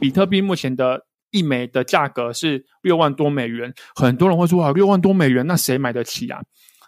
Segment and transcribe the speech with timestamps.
[0.00, 6.40] 比特币目前的一枚的价格是六万多美元，很多人会说啊，六万多美元，那谁买得起啊？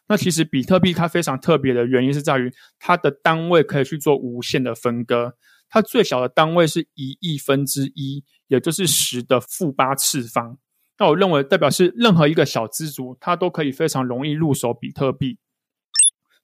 [0.08, 5.34] 那其实比特币它非常特别的原因是在于它的单位可以去做无限的分割，
[5.68, 10.58] 它最小的单位是一亿分之一，也就是十的负八次方。
[10.98, 15.38] 那我认为代表是任何一个小资族，他都可以非常容易入手比特币。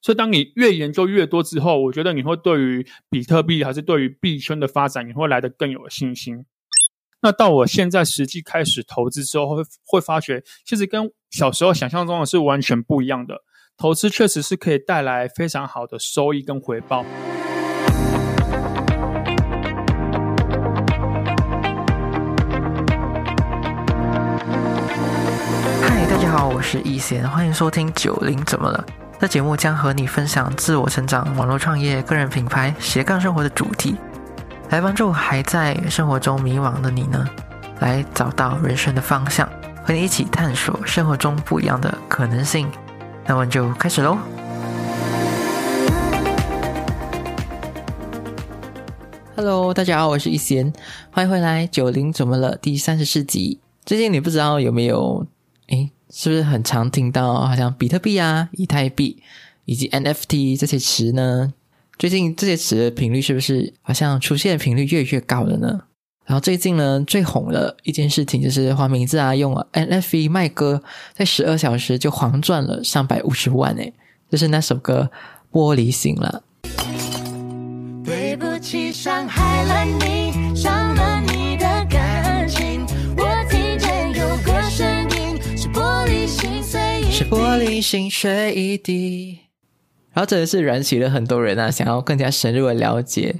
[0.01, 6.45] 所以当你越研究越多之后，我觉得你会对于比特币还是对于币圈的发展，你会来得更有信心。
[7.21, 13.43] 那到我现在实际开始投资之后，会会发觉，其实跟小时候想象中的是完全不一样的。
[13.75, 17.03] 投资确实是可以带来非常好的收益跟回报。
[25.81, 28.85] 嗨，大家好，我是易贤，欢迎收听九零怎么了？
[29.19, 33.97] 这节目将和你分享自我成长、网络创业、个人品牌、斜杠生活的主题。
[34.69, 37.27] 来帮助还在生活中迷惘的你呢，
[37.79, 39.49] 来找到人生的方向，
[39.83, 42.69] 和你一起探索生活中不一样的可能性。
[43.25, 44.15] 那我们就开始喽。
[49.35, 50.71] Hello，大家好，我是一贤，
[51.09, 51.65] 欢迎回来。
[51.65, 52.55] 九零怎么了？
[52.57, 53.59] 第三十四集。
[53.83, 55.25] 最近你不知道有没有？
[55.69, 59.23] 诶，是不是很常听到好像比特币啊、以太币
[59.65, 61.53] 以及 NFT 这些词呢？
[61.99, 65.81] 最近这些词的频率是不是好像出现的频率越来越高了呢？
[66.25, 70.81] 然后最近呢，最红的一件事情就是黄明志啊，用 NFT 卖歌，
[71.13, 73.93] 在十二小时就狂赚了三百五十万诶，
[74.31, 75.11] 就是那首歌
[75.53, 76.41] 《玻璃心》了。
[78.05, 82.85] 对不起，伤害了你，伤了你的感情。
[83.17, 84.87] 我听见有个声
[85.19, 89.48] 音，是玻璃心碎一地，是玻璃心碎一地。
[90.19, 93.33] 然后真的是燃起了很多人啊，想要更加深入的了解，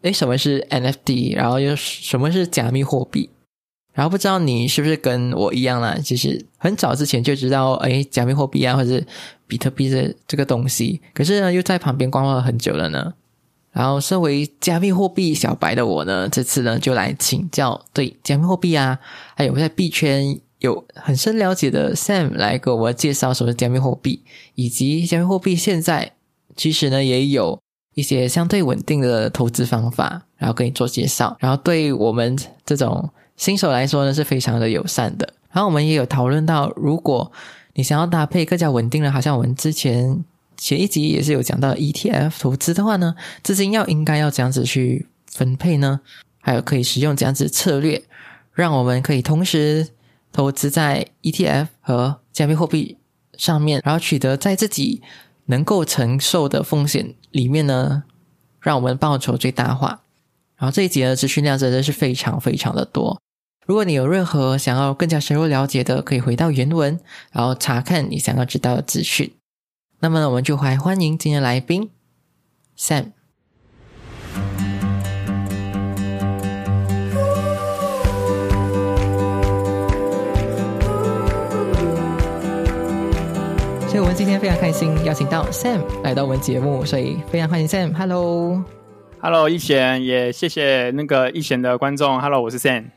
[0.00, 3.30] 诶，什么是 NFT，然后又什么是加密货币？
[3.92, 5.96] 然后不知道你是不是跟我一样啦？
[6.02, 9.00] 其实很早之前就知道，诶，加密货币啊，或者
[9.46, 13.14] 比特币这这个东西，可是呢，又在旁边观望了很久了呢。
[13.70, 18.98] 然后，身为加密货币小白的我呢，这次呢就来请教对加密货币啊，
[19.36, 20.40] 还有在币圈。
[20.62, 24.22] 有很深了解的 Sam 来给我介绍什么是加密货币，
[24.54, 26.12] 以及加密货币现在
[26.56, 27.60] 其实呢也有
[27.94, 31.36] 一些相对稳定的投资方法，然后给你做介绍。
[31.40, 35.34] 然后对我们这种新手来说呢是非常的友善的。
[35.50, 37.30] 然后我们也有讨论到，如果
[37.74, 40.24] 你想要搭配更加稳定的，好像我们之前
[40.56, 46.00] 前一集也是有讲到 ETF 投资的话呢，资金要应该要怎样子去分配呢？
[46.40, 48.02] 还有可以使用怎样子策略，
[48.54, 49.88] 让我们可以同时。
[50.32, 52.96] 投资在 ETF 和加密货币
[53.36, 55.02] 上面，然后取得在自己
[55.46, 58.04] 能够承受的风险里面呢，
[58.60, 60.02] 让我们报酬最大化。
[60.56, 63.20] 然后这一节的资讯量真的是非常非常的多。
[63.66, 66.98] 如果你有任何想要更加深入了解的，可以回到原文，
[67.30, 69.32] 然后查看你想要知道的资讯。
[70.00, 71.90] 那么我们就来欢迎今天来宾
[72.76, 73.12] Sam。
[84.12, 87.94] 们今天非常开心邀请到 Sam 来到我们节目，所以非常欢迎 Sam。
[87.96, 92.20] Hello，Hello，一贤也谢谢那个一贤的观众。
[92.20, 92.90] Hello，我是 Sam。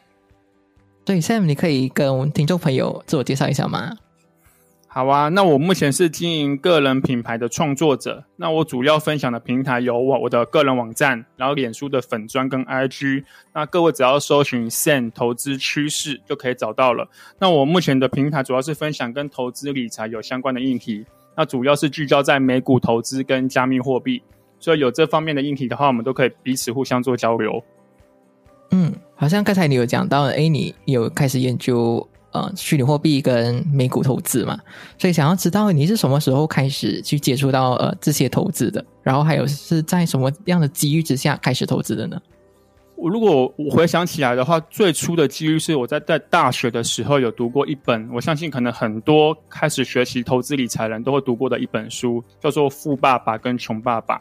[1.05, 3.93] 对，Sam，你可以跟我们听众朋友自我介绍一下吗？
[4.95, 8.23] 好啊，那我目前是经营个人品牌的创作者。
[8.37, 13.25] 那我主要分享的平台有我我的个人网站，然后脸书的粉砖跟 IG。
[13.53, 17.09] 那各位只要搜寻 “Sen 投资趋势”就可以找到了。
[17.37, 21.05] 那我目前的平台主要是分享跟投资理财有相关的议题。
[21.35, 24.23] 那主要是聚焦在美股投资跟加密货币，
[24.61, 27.61] 所以有这方面的议题的话，我们都可以彼此互相做交流。
[28.71, 32.07] 嗯，好像刚才你有讲到，哎，你有开始研究。
[32.35, 34.59] 呃，虚拟货币跟美股投资嘛，
[34.97, 42.21] 所以想要知道你是什么时候开始去接触到呃这些投资的，然后还有是在什么样的机遇之下开始投资的呢？
[42.97, 54.17] 我如果我回想起来的话，最初的机遇是我在在大学的时候有读过一本，我相信可能很多开始学习投资理财人都会读过的一本书，叫做《富爸爸跟穷爸爸》。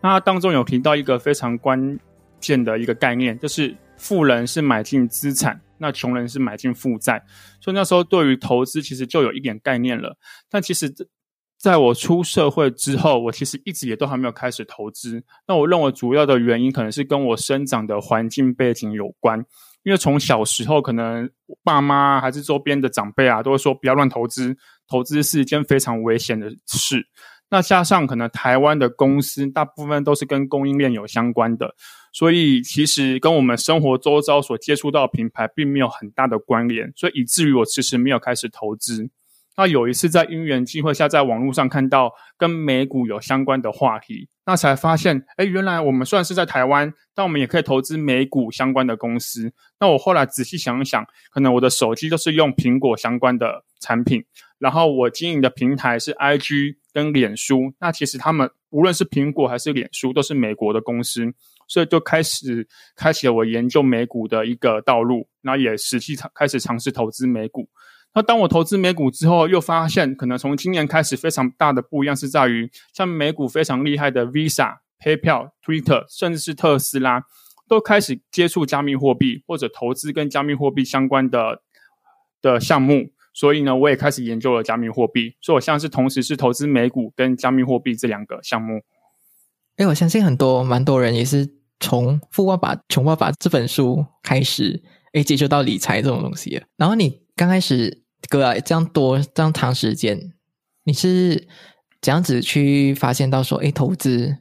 [0.00, 1.98] 那当中有提到一个非常关
[2.40, 5.60] 键的一个概念，就是富人是买进资产。
[5.78, 7.24] 那穷人是买进负债，
[7.60, 10.16] 所以那时候对于投资其实就有一点概念了。
[10.50, 10.92] 但其实，
[11.58, 15.24] 在我出社会之后，我其实一直也都还没有开始投资。
[15.46, 19.44] 那我认为主要的原因可能是跟我生长的环境背景有关，
[19.82, 21.28] 因为从小时候可能
[21.64, 27.08] 爸妈还是周边的长辈啊，都会说不要乱投资，投资是一件非常危险的事。
[27.50, 31.74] 那加上可能台湾的公司大部分都是跟供应链有相关的，
[32.12, 39.10] 所以其实跟我们生活周遭所接触到的品牌并没有很大的关联，所以以至于我其实没有开始投资。
[39.56, 49.52] 那有一次在因缘机会下，在网络上看到跟美股有相关的话题，那才发现，哎，原来我们虽然是在台湾，但我们也可以投资美股相关的公司。
[49.80, 54.22] 那我后来仔细想一想，可能我的手机都是用苹果相关的产品，
[54.58, 61.32] 然后我经营的平台是 IG 跟脸书，那其实他们无论是苹果还是脸书，都是美国的公司，
[61.68, 62.66] 所以就开始
[62.96, 67.68] 开启了我研究美股的一个道路，那也实际开始尝试投资美股。
[68.14, 77.22] 那当我投资美股之后，又发现可能从今年开始非常大的不一样是在于，像美股非常厉害的 Visa、PayPal、Twitter，甚至是特斯拉，
[77.68, 81.62] 都开始接触加密货币或者投资跟加密货币相关的
[82.42, 83.10] 的项目。
[83.38, 85.36] 所以呢，我也开始研究了加密货币。
[85.40, 88.80] 所以我现在是同时是投资美股跟加密货币这两个项目。
[89.76, 91.48] 哎，我相信很多蛮多人也是
[91.78, 94.82] 从《富爸爸穷爸爸》这本书开始，
[95.12, 96.60] 哎，接触到理财这种东西。
[96.76, 98.02] 然后你刚开始。
[98.28, 100.34] 隔这样多这样长时间，
[100.82, 101.46] 你是
[102.02, 104.38] 怎样子去发现到说，哎，投资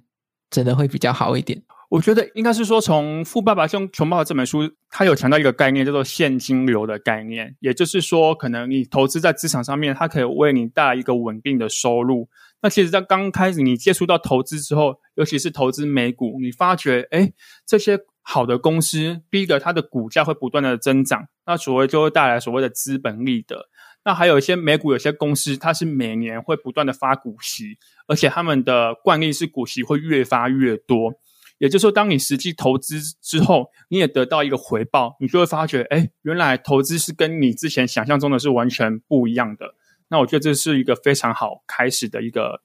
[0.49, 1.61] 真的会比较好一点？
[1.89, 7.55] 我觉得应该是说，从《富爸爸穷穷爸爸》这本书，它有强调一个概念，叫做现金流的概念。
[7.59, 12.29] 也就是说，可能你投资在资产上面，它可以为你带来一个稳定的收入。
[12.61, 17.31] 那其实，在刚开始你接触到投资之后，尤其是投资美股，你发觉，哎，
[17.65, 17.99] 这些。
[18.29, 23.69] 好的公司，第一个它的股价会不断的增长，那所谓就会带来所谓的资本利得。
[24.03, 31.13] 那还有一些美股有些公司，它是每年会不断的发股息，而且他们的惯例是股息会越发越多。
[31.57, 39.75] 也就是说，当你实际投资之后，你也得到一个回报，你就会发觉，哎，原来投资是跟你之前想象中的是完全不一样的。
[40.09, 42.61] 那我觉得这是一个非常好开始的一个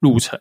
[0.00, 0.40] 路程。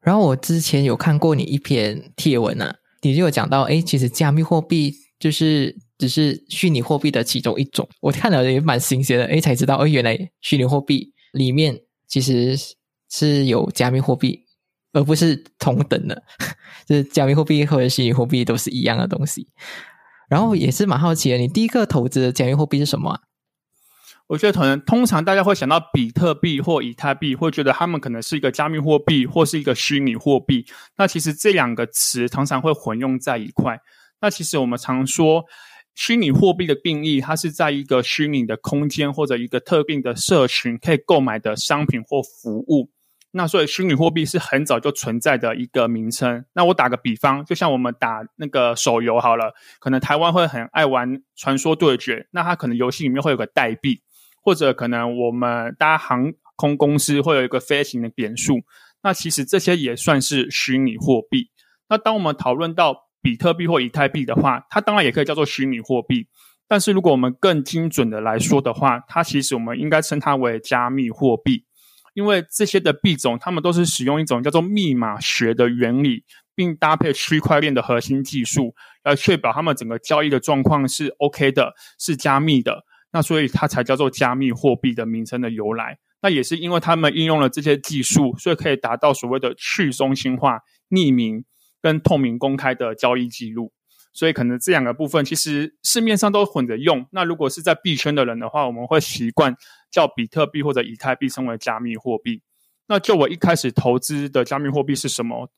[0.00, 2.76] 然后我之前有看过你一篇贴文啊。
[3.04, 7.88] 你就有讲到，哎，其实加密货币就是只是虚拟货币的其中一种。
[8.00, 11.76] 我看了也蛮新鲜的，哎，才知道，哦，原来虚拟货币里面
[12.06, 12.56] 其实
[13.10, 14.44] 是有加密货币，
[14.92, 16.22] 而不是同等的，
[16.86, 19.48] 就是加密货币或者虚拟货币都是一样的东西。
[20.28, 23.20] 然后也是蛮好奇的，你第一个投资的加密货币是什么？
[24.28, 30.64] 我觉得可能通常大家会想到比特币或以太币，会觉得他们可能是一个加密货币或是一个虚拟货币。
[30.96, 33.78] 那其实这两个词常常会混用在一块。
[34.22, 35.44] 那其实我们常说
[35.94, 42.88] 虚拟货币的定义，它是在一个虚拟的空间或者一个特定的社群可以购买的商品或服务。
[43.32, 46.44] 那所以虚拟货币是很早就存在的一个名称。
[46.54, 54.02] 那我打个比方，就像我们打那个手游好了，可能台湾会很爱玩传说对决，那它可能游戏里面会有个代币。
[54.44, 58.62] 或者可能我们搭航空公司会有一个飞行的点数，
[59.04, 61.52] 那其实这些也算是虚拟货币。
[61.88, 66.26] 那当我们讨论到比特币或以太币的话，它当然也可以叫做虚拟货币。
[66.66, 71.64] 但是如果我们更精准的来说的话，它其实我们应该称它为加密货币，
[72.14, 76.24] 因为这些的币种他们都是使用一种叫做密码学的原理，
[76.54, 78.74] 并搭配区块链的核心技术，
[79.04, 82.84] 来确保他们整个交易的状况是 OK 的，是加密的。
[83.12, 85.98] 那所以它才叫做加密货币的名称的由来。
[86.22, 91.44] 那也是因为他们应用了这些技术，所以可以达到所谓的去中心化、匿名
[91.80, 93.72] 跟透明公开的交易记录。
[94.14, 97.06] 所以可能这两个部分其实市面上都混着用。
[97.12, 99.56] 那如果是在币圈的人的话，我们会习惯
[99.92, 102.42] 叫比特币或者以太币称为加密货币。
[102.88, 105.48] 那就我一开始投资的加密货币是什么？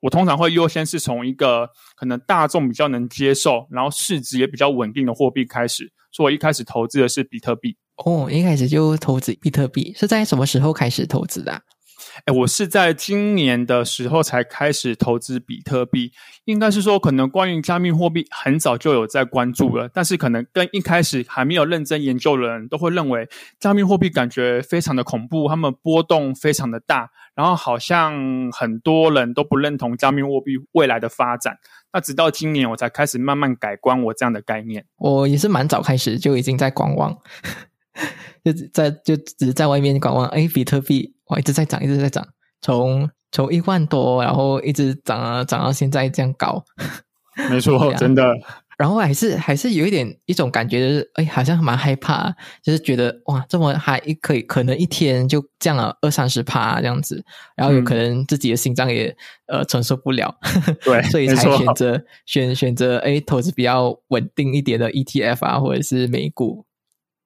[0.00, 5.90] 我通常会优先是从一个可能大众比较能接受，然后市值也比较稳定的货币开始。
[6.12, 7.76] 所以我一开始投资的是比特币。
[8.04, 11.62] 哦，一开始就投资比特币，是在什么时候开始投资的？
[12.24, 16.12] 哎，我是在今年的时候才开始投资比特币。
[16.44, 23.28] 应该是说，可能关于加密货币很早就有在关注了，但是可能跟一开始还没有认真研究的人都会认为，
[23.58, 31.58] 加密货币感觉非常的恐怖，他们波动非常的大，然后好像很多人都不认同加密货币未来的发展。
[31.92, 34.84] 那直到今年，我才开始慢慢改观我这样的概念。
[34.96, 37.16] 我也是蛮早开始就已经在观望，
[38.44, 40.26] 就在就只是在外面观望。
[40.26, 42.26] 哎，比特币哇，一直在涨，一直在涨，
[42.60, 46.64] 从从一万多，然后一直涨啊涨到现在这样高。
[47.50, 48.34] 没错，真的。
[48.76, 59.16] 然后还是还是有一点一种感觉，就是哎，好像蛮害怕，就是觉得哇，这么还一可以可能一天就降了二三十帕这样子，然后有可能自己的心脏也
[59.46, 60.36] 呃承受不了，
[60.82, 66.66] 对， 所以才选择选选择哎投资比较稳定一点的 ETF 啊，或者是美股。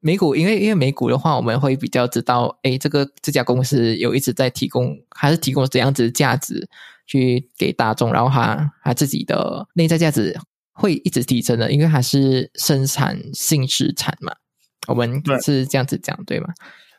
[0.00, 6.68] 美股，因为因为美股的话，我们会比较知道，哎，这个这家公司有一直在提供，还是提供怎样子的价值
[7.06, 10.38] 去给大众，然后它它自己的内在价值
[10.72, 14.32] 会一直提升的，因为它是生产性资产嘛。
[14.86, 16.48] 我们是这样子讲，对吗？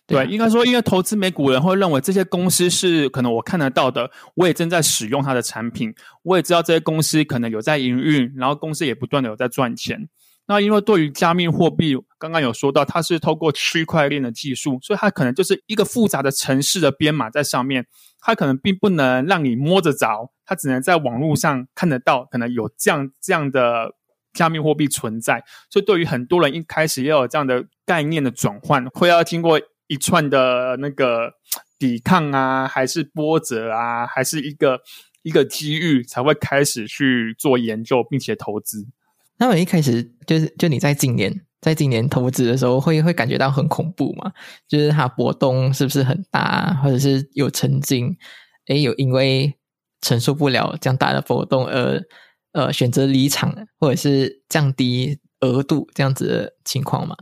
[0.06, 10.10] 对，应该说，因为投资美股人会认为这些公司是可能我看得到的，我也正在使用它的产品，我也知道这些公司可能有在营运，然后公司也不断的有在赚钱。
[10.50, 17.86] 那因为对于加密货币，刚刚有说到它是透过区块链的技术，所以它可能就是一个复杂的城市的编码在上面，
[18.20, 23.94] 它可能并不能让你摸着着，它只能在网络上看得到，可能有这样这样的
[24.34, 25.44] 加密货币存在。
[25.70, 29.62] 所以对于很多人一开始要有这样的概念的转换，会要经过。
[29.92, 31.34] 一串的那个
[31.80, 34.80] 抵抗啊，还是波折啊，还是一个
[35.24, 38.86] 一个机遇，才会开始去做研究，并且投资。
[39.40, 44.32] 那么一开始就是就你在今年，在今年投资的时候，会会感觉到很恐怖嘛？
[44.68, 48.16] 就是它波动是不是很大，或者是有曾经
[48.68, 49.58] 诶有因为
[50.02, 52.02] 承受不了这样大的波动而
[52.52, 57.16] 呃选择离场，或者是降低额度这样子的情况吗？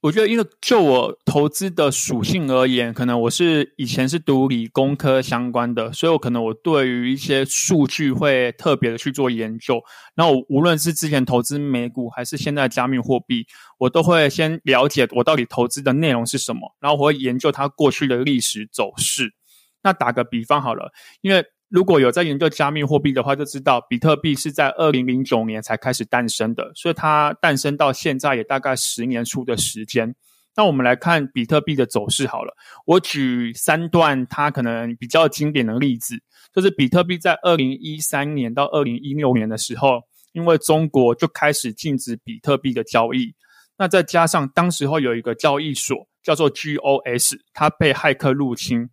[0.00, 9.82] 我觉得，因为就我投资的属性而言，可能我是以前是读理工科相关的，所以我可能我对于一些数据会特别的去做研究。
[10.14, 13.44] 然后，无论是之前投资美股，还是现在加密货币，
[13.78, 19.34] 我都会先了解我到底投资的内容是什么，然后我会研究它过去的历史走势。
[19.82, 21.44] 那打个比方好了，因为。
[21.68, 30.14] 如果有在研究加密货币的话，就知道比特币是在二零零九年才开始诞生的，所以它诞生到现在也大概十年出的时间。
[30.56, 32.52] 那我们来看比特币的走势好了，
[32.86, 36.16] 我举三段它可能比较经典的例子，
[36.54, 40.00] 就是比特币在二零一三年到二零一六年的时候，
[40.32, 43.34] 因为中国就开始禁止比特币的交易，
[43.76, 48.88] 那再加上当时候有一个交易所叫做 GOS，它被骇客入侵。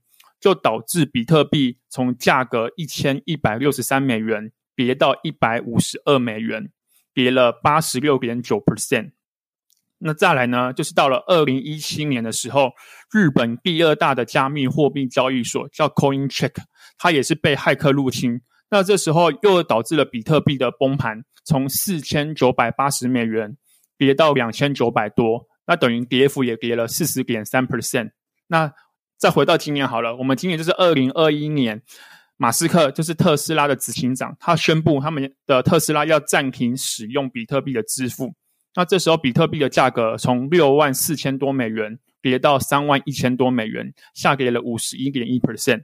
[0.45, 6.71] 就导致比特币从价格一千一百六十三美元跌到一百五十二美元，
[7.15, 9.13] 跌了八十六点九 percent。
[9.97, 12.73] 那再来呢，就是到了二零一七年的时候，
[13.11, 16.53] 日本第二大的加密货币交易所叫 CoinCheck，
[16.99, 18.39] 它也是被骇客入侵。
[18.69, 23.57] 那这时候又导致了比特币的崩盘，从四千九百八十美元
[23.97, 28.11] 跌到两千九百多，那等于跌幅也跌了四十点三 percent。
[28.47, 28.71] 那
[29.17, 31.81] 再回到今年好了，我们今年就是二零二一年，
[32.37, 38.33] 马斯克就是特斯拉的执行长，他宣布他们的特斯拉要暂停使用比特币的支付。
[38.75, 45.83] 那这时候比特币的价格从六万四千多美元跌到三万一千多美元，下跌了五十一点一 percent。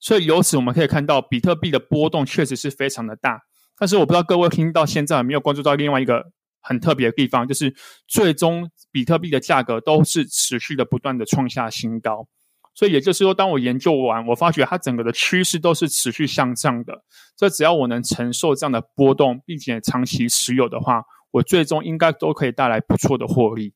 [0.00, 3.40] 所以由此我们可以看到，比特币的波动确实是非常的大。
[3.78, 6.24] 但是我不知道各位听到现在有没有关注到另外一个
[6.60, 7.72] 很特别的地方，就是
[8.08, 12.26] 最终比特币的价格都是持续的不断的创下新高。
[12.76, 17.02] 所以也就是说，当我研究完，我发觉它整个的趋势都是持续向上的。
[17.34, 23.72] 这只要我能承受这样的波动，并且长期持有的话，我最终应该都可以带来不错的获利。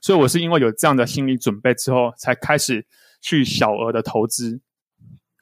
[0.00, 2.86] 所以我是因为有这样的心理准备之后，才开始
[3.20, 4.60] 去小额的投资。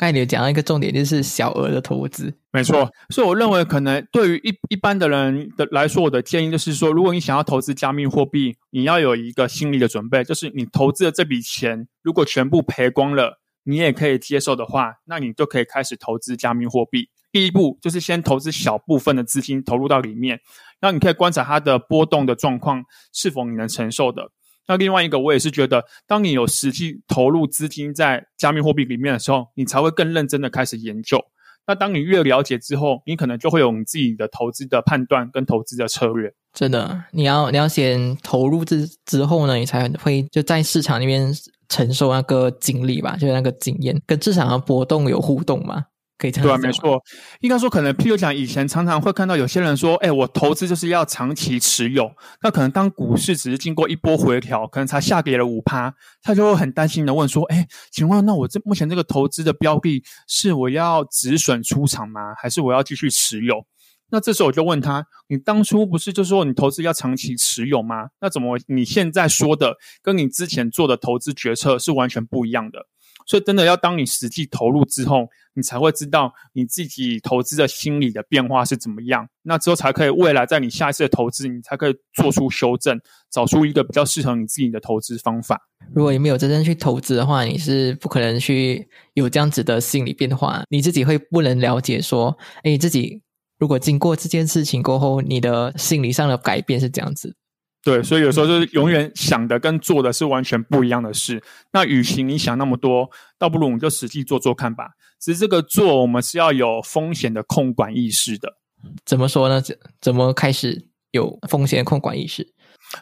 [0.03, 2.91] 刚才你讲到一个重点，就是小额的投资，没错。
[3.11, 17.09] 所以我认为，可能对于一一般的人的来说，我的建议就是说，如果你想要投资加密货币，你要有一个心理的准备，就是你投资的这笔钱，如果全部赔光了，你也可以接受的话，那你就可以开始投资加密货币。
[17.31, 20.41] 第一步就是先投资小部分的资金投入到里面，
[20.81, 22.83] 然后你可以观察它的波动的状况
[23.13, 24.33] 是否你能承受的。
[24.66, 31.21] 那另外一个，我也是觉得，当你有实际投入资金在加密货币里面的时候，你才会更认真的开始研究。
[31.66, 36.33] 那当你越了解之后，你可能就会有你自己的投资的判断跟投资的策略。
[36.52, 41.33] 真的，你要你要先投入之之后呢，你才会就在市场里面
[41.69, 45.85] 承受那个经历吧，就是那个经验，跟市场的波动有互动嘛。
[46.31, 47.02] 对，啊没错。
[47.41, 52.12] 应该说，可能譬如讲，以前常常会看到有些人说：“哎，我投资就是要长期持有。”
[52.43, 62.35] 那可能当股市只是经过一波回调，可能才下跌了五趴，他就会很担心的问说：“哎，请问，那我这目前这个投资的标的，是我要止损出场吗？
[62.37, 63.64] 还是我要继续持有？”
[64.11, 68.09] 那这时候我就问他：“你当初不是就说你投资要长期持有吗？
[68.21, 72.88] 那怎么你现在说的跟你之前做的投资决策是完全不一样的？”
[73.26, 79.29] 所以，真的要当你实际投入之后，你才会知道你自己投资的心理的变化是怎么样。
[79.43, 83.00] 那之后才可以未来在你下一次的投资，你才可以做出修正，
[83.31, 85.61] 找出一个比较适合你自己的投资方法。
[85.95, 90.62] 如果你没有真正去投资的话，你是不可能去有这样子的心理变化。
[90.71, 93.21] 你自己会不能了解说，哎，自己
[93.59, 97.37] 如果经过这件事情过后，你的心理上的改变是这样子。
[97.85, 101.43] 对，所以有时候就是永远想的跟做的是完全不一样的事。
[101.73, 104.91] 那与其你想那么多，倒不如你就实际做做看吧。
[105.21, 108.59] 只是这个做，我们是要有风险的控管意识的。
[109.05, 109.61] 怎么说呢？
[109.61, 112.53] 怎怎么开始有风险控管意识？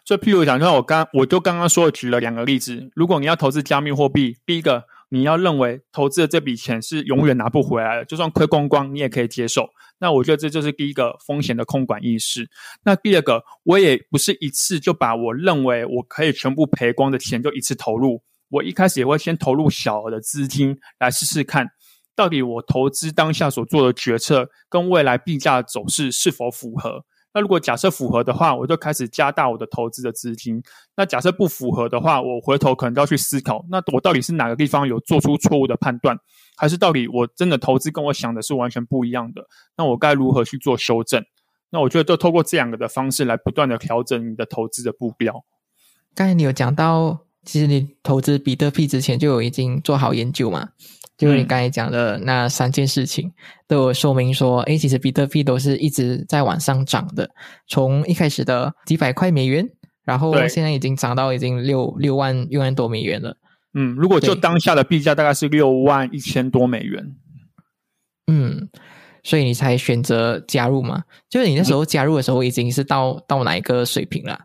[0.05, 2.91] 就譬如讲，就像我刚我就刚刚说举了两个例子。
[2.95, 9.69] 如果你要投资加密货币，第一个你要认为投资的这笔钱是永远拿不回来的，就算亏光光你也可以接受。
[9.99, 12.49] 那我觉得这就是第一个风险的控管意识。
[12.85, 18.23] 那第二个，我也不是一次就把我认为我可以全部赔光的钱就一次投入。
[18.49, 21.67] 我一开始也会先投入小额的资金来试试看，
[22.17, 27.05] 到底我投资当下所做的决策跟未来币价走势是否符合。
[27.33, 30.63] 那如果假设符合的话，我就开始加大我的投资的资金。
[30.97, 36.19] 那假设不符合的话，我回头可能都要去思考，那我到底是哪个地方有做出错误的判断，
[36.57, 39.43] 还是到底我真的投资跟我想的是完全不一样的？
[39.77, 41.25] 那我该如何去做修正？
[41.71, 45.45] 那我觉得就透过这两个的方式来不断的调整你的投资的目标。
[46.17, 50.71] 刚才你有讲到，其实你投资比特币之前就有已经做好研究嘛？
[51.21, 53.31] 就是你刚才讲的那三件事情，
[53.69, 57.29] 都有说明说，哎，其实比特币都是一直在往上涨的，
[57.69, 59.69] 从一开始的几百块美元，
[60.03, 63.37] 然后现在已经涨到已经六六万六万多美元了。
[63.75, 67.15] 嗯，如果就当下的币价大概是六万一千多美元。
[68.27, 68.71] 嗯，
[69.23, 71.05] 所以你才选择加入嘛？
[71.29, 74.41] 就是你那时候加入的时候，已经是到到哪一个水平了？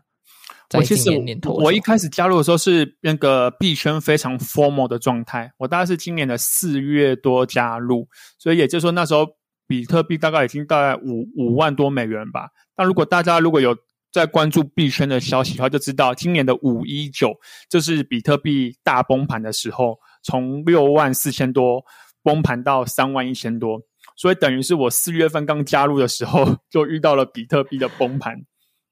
[0.74, 1.10] 我其实
[1.44, 8.08] 我一开始加入的时候是那个币圈非常 formal 的状态，我大概是今年的四月多加入，
[8.38, 9.26] 所以也就是说那时候
[9.68, 12.48] 比特币大概已经大概五五万多美元吧。
[12.76, 13.76] 那如果大家如果有
[14.12, 17.34] 在关注币圈的消息的话，就知道今年的五一九
[17.68, 21.84] 就是比特币大崩盘的时候，从六万四千多
[22.22, 23.80] 崩盘到三万一千多，
[24.16, 28.36] 所以等于是我四月份刚加入的时候 就遇到了比特币的崩盘。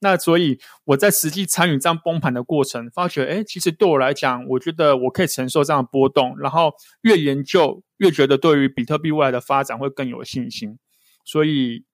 [0.00, 10.78] 那所以我在实际参与这样崩盘的过程，发觉，哎，其实对我来讲，我觉得我可以承受这样的波动，然后越研究越觉得对于比特币未来的发展会更有信心。
[11.24, 11.84] 所以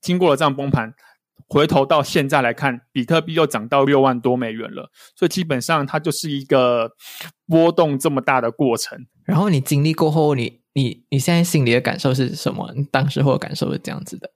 [0.00, 0.92] 经过了这样崩盘，
[1.46, 4.90] 回头到现在来看，比特币又涨到六万多美元了。
[5.14, 6.92] 所以基本上它就是一个
[7.46, 9.06] 波动这么大的过程。
[9.24, 12.72] 然后你经历过后，你你你现在心里的感受是什么？
[12.74, 14.32] 你当时或感受是这样子的。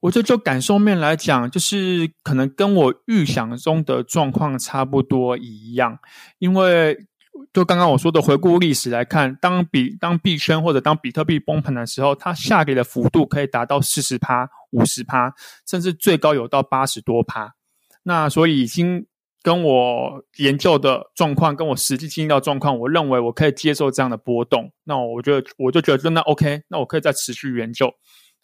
[0.00, 5.98] 我觉得就感受面来讲，就是可能跟我预想中的状况差不多一样。
[6.38, 7.06] 因为
[7.52, 15.34] 就刚刚我说的，回顾历史来看，当比当币圈或者当比特币崩盘的时候，它下跌的幅度可以达到四十趴、五十趴，
[15.66, 17.54] 甚至最高有到八十多趴。
[18.02, 19.06] 那所以已经
[19.42, 24.72] 跟我研究的状况，跟我实际经历到状况，我认为我可以接受这样的波动。
[24.84, 27.92] 那我觉得我就觉得那 OK，那我可以再持续研究。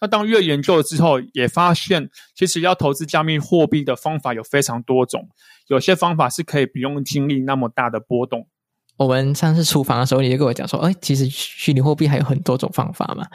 [0.00, 5.28] 那当越研究了之后，也发现其实要投资加密货币的方法有非常多种，
[5.68, 8.46] 有些方法是可以不用经历那么大的波动。
[8.98, 13.26] 我们上次出房的时候，你就跟我讲说，哎，其实虚拟货币还有很多种方法嘛。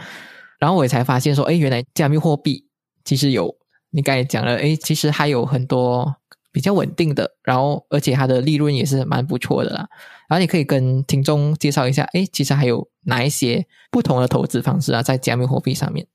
[0.59, 2.67] 然后我也才发现说，哎，原来加密货币
[3.03, 3.55] 其实有
[3.89, 6.15] 你刚才讲了，哎，其实还有很多
[6.51, 9.87] 比较稳定的，然后而且它的利润也是蛮不错的啦。
[10.29, 16.07] 然后你可以跟听众介绍一下，哎，其实还有哪一些不同的投资方式啊，在加密货币上面。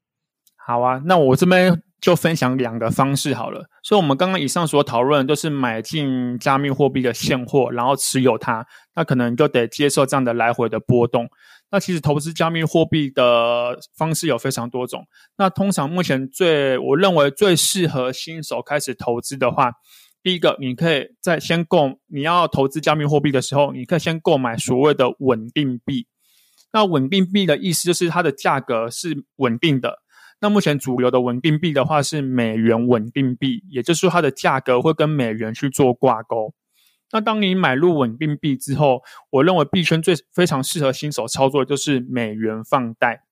[0.66, 3.66] 好啊，那我这边就分享两个方式好了。
[3.84, 11.28] 所以，我们刚刚以上所讨论都是买进加密货币的现货，然后持有它，那可能就得接受这样的来回的波动。
[11.70, 15.06] 那其实投资加密货币的方式有非常多种。
[15.38, 19.70] 那通常目前最我认为最适合新手开始投资的话，
[20.24, 26.08] 第一个，你可以在先购你要投资加密货币的时候，你可以先购买所谓的稳定币。
[26.72, 29.98] 那稳定币的意思就是它的价格是稳定的。
[30.40, 36.54] 那目前主流的稳定币的话是美元稳定币，也就是它的价格会跟美元去做挂钩。
[37.12, 43.22] 那当你买入稳定币之后，我认为币圈最非常适合新手操作的就是美元放贷，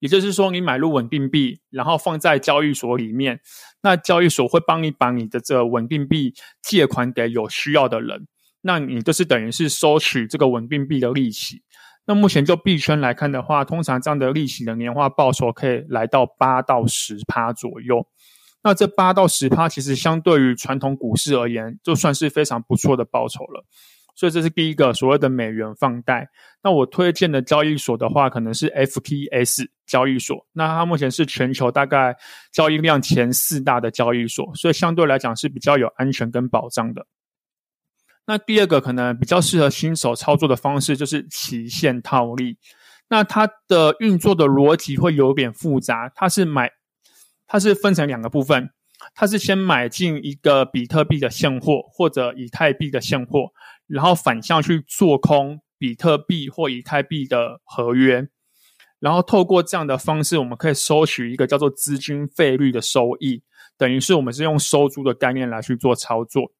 [0.00, 3.40] 也就是说你买入稳定币，然后放在交易所里面，
[3.82, 8.26] 那交易所会帮你把你的这稳定币借款给有需要的人，
[8.62, 11.62] 那你就是等于是收取这个稳定币的利息。
[12.10, 18.04] 那目前就币圈来看的话，通常这样的利息的年化报酬可以来到八到十趴左右。
[18.64, 23.64] 那这八到十趴，其实相对于传统股市而言，就算是非常不错的报酬了。
[24.16, 26.28] 所以这是第一个所谓的美元放贷。
[26.64, 30.44] 那我推荐的交易所的话，可能是 FTS 交易所。
[30.52, 32.16] 那它目前是全球大概
[32.52, 37.06] 交易量前四大的交易所，所以相对来讲是比较有安全跟保障的。
[38.30, 42.56] 那第二个可能比较适合新手操作的方式就是期限套利。
[43.08, 46.70] 那它的运作的逻辑会有点复杂，它是买，
[47.48, 48.70] 它是分成两个部分。
[49.16, 53.48] 它是先买进一个比特币的现货或者以太币的现货，
[53.88, 58.28] 然后反向去做空比特币或以太币的合约，
[59.00, 63.42] 然后透过这样的方式，我们可以收取一个叫做资金费率的收益，
[63.76, 66.52] 等于是我们是用收租的概念来去做操作。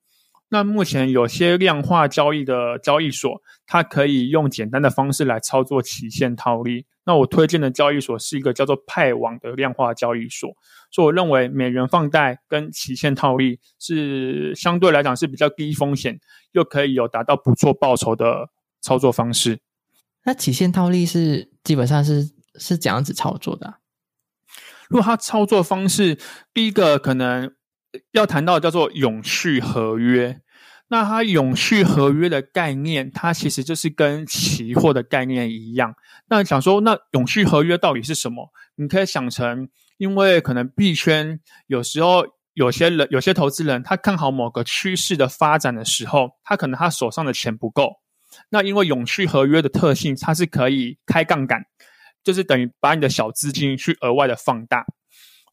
[0.52, 6.86] 那目前有些量化交易的交易所，它可以用简单的方式来操作期限套利。
[7.04, 10.50] 那我推荐的交易所是一个叫做派网的量化交易所，
[10.90, 16.18] 所以我认为美元放贷跟期限套利是相对来讲是比较低风险，
[16.50, 18.48] 又可以有达到不错报酬的
[18.80, 19.60] 操作方式。
[20.24, 23.76] 那期限套利是基本上是是怎样子操作的？
[24.88, 26.18] 如果它操作方式，
[26.52, 27.54] 第一个可能。
[28.12, 30.40] 要谈到叫做永续合约，
[30.88, 35.94] 那它永续合约的概念，它其实就是跟期货的概念一样。
[36.28, 38.50] 那想说，那永续合约到底是什么？
[38.76, 42.24] 你可以想成，因为可能币圈有时候
[42.54, 47.94] 有些人、有些投资人，他看好某个趋势的发展的时候，他可能他手上的钱不够。
[48.50, 51.62] 那因为永续合约的特性，它是可以开杠杆，
[52.22, 54.86] 就是等于把你的小资金去额外的放大。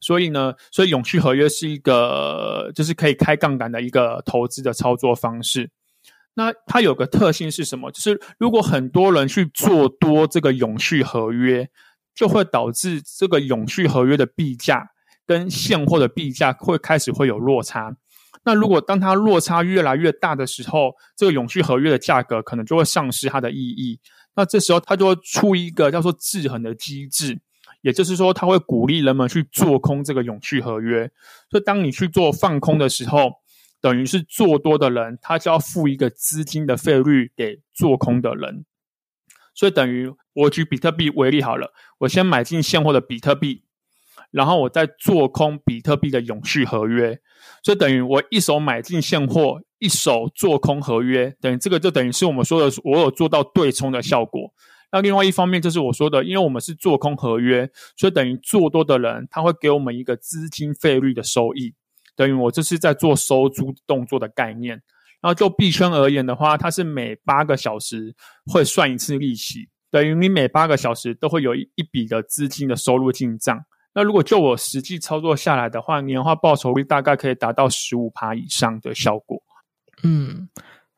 [0.08, 5.70] 所以呢，所以永续合约是一个就是可以开杠杆的一个投资的操作方式。
[6.32, 7.90] 那它有个特性是什么？
[7.90, 11.68] 就是如果很多人去做多这个永续合约，
[12.14, 14.88] 就会导致这个永续合约的币价
[15.26, 17.94] 跟现货的币价会开始会有落差。
[18.44, 24.00] 那如果当它落差越来越大的时候，这个永续合约的价格可能就会丧失它的意义。
[24.34, 27.42] 那这时候它就会出一个叫做制衡的机制。
[27.80, 31.10] 也就是说，他会鼓励人们去做空这个永续合约。
[31.50, 33.30] 所以，当你去做放空的时候，
[33.80, 38.64] 等于是做多的人，他就要付一个资金的费率给做空的人。
[39.54, 43.62] 所以，等于我举比特币为例好了，我先买进现货的比特币，
[44.32, 47.20] 然后我再做空比特币的永续合约。
[47.62, 54.52] 所以，等于我一手买进现货，一手做空合约，等于这个就等于是我们说的，我有做到对冲的效果。
[54.90, 61.74] 那另外一方面就是我说的，因为我们是做空合约，所以等于做多的人他会给我们一个资金费率的收益，
[62.16, 64.82] 等于我这是在做收租动作的概念。
[65.20, 68.14] 然后就币圈而言的话，它是每八个小时
[68.46, 73.64] 会算一次利息，等于你每八个小时都会有一笔的资金的收入进账。
[73.94, 79.42] 那如果就我实际操作下来的话，年化报酬率大概可以达到十五趴以上的效果。
[80.04, 80.48] 嗯，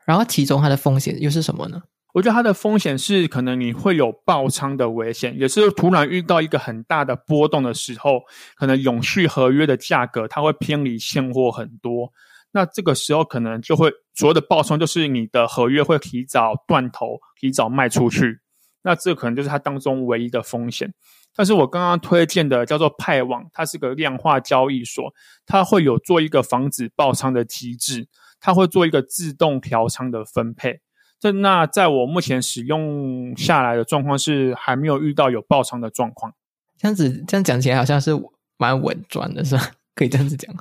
[0.04, 1.82] 然后其中它的风险又是什么呢？
[2.12, 8.22] 我觉得它的风险是，可能你会有爆仓的危险，也是突然遇到一个很大的波动的时候，
[8.56, 12.12] 可能永续合约的价格它会偏离现货很多，
[12.52, 18.40] 那这个时候可能就会所有的爆仓，就是你的合约会提早断头，提早卖出去，
[18.82, 20.92] 那这可能就是它当中唯一的风险。
[21.36, 25.14] 但是我刚刚推荐的叫做派网，它是个量化交易所，
[25.46, 28.08] 它会有做一个防止爆仓的机制，
[28.40, 30.80] 它会做一个自动调仓的分配。
[31.20, 36.32] 这那在我目前使用下来的状况是还没有遇到有爆仓的状况。
[36.78, 38.10] 这样子这样讲起来好像是
[38.56, 39.70] 蛮稳赚的，是吧？
[39.94, 40.52] 可以这样子讲。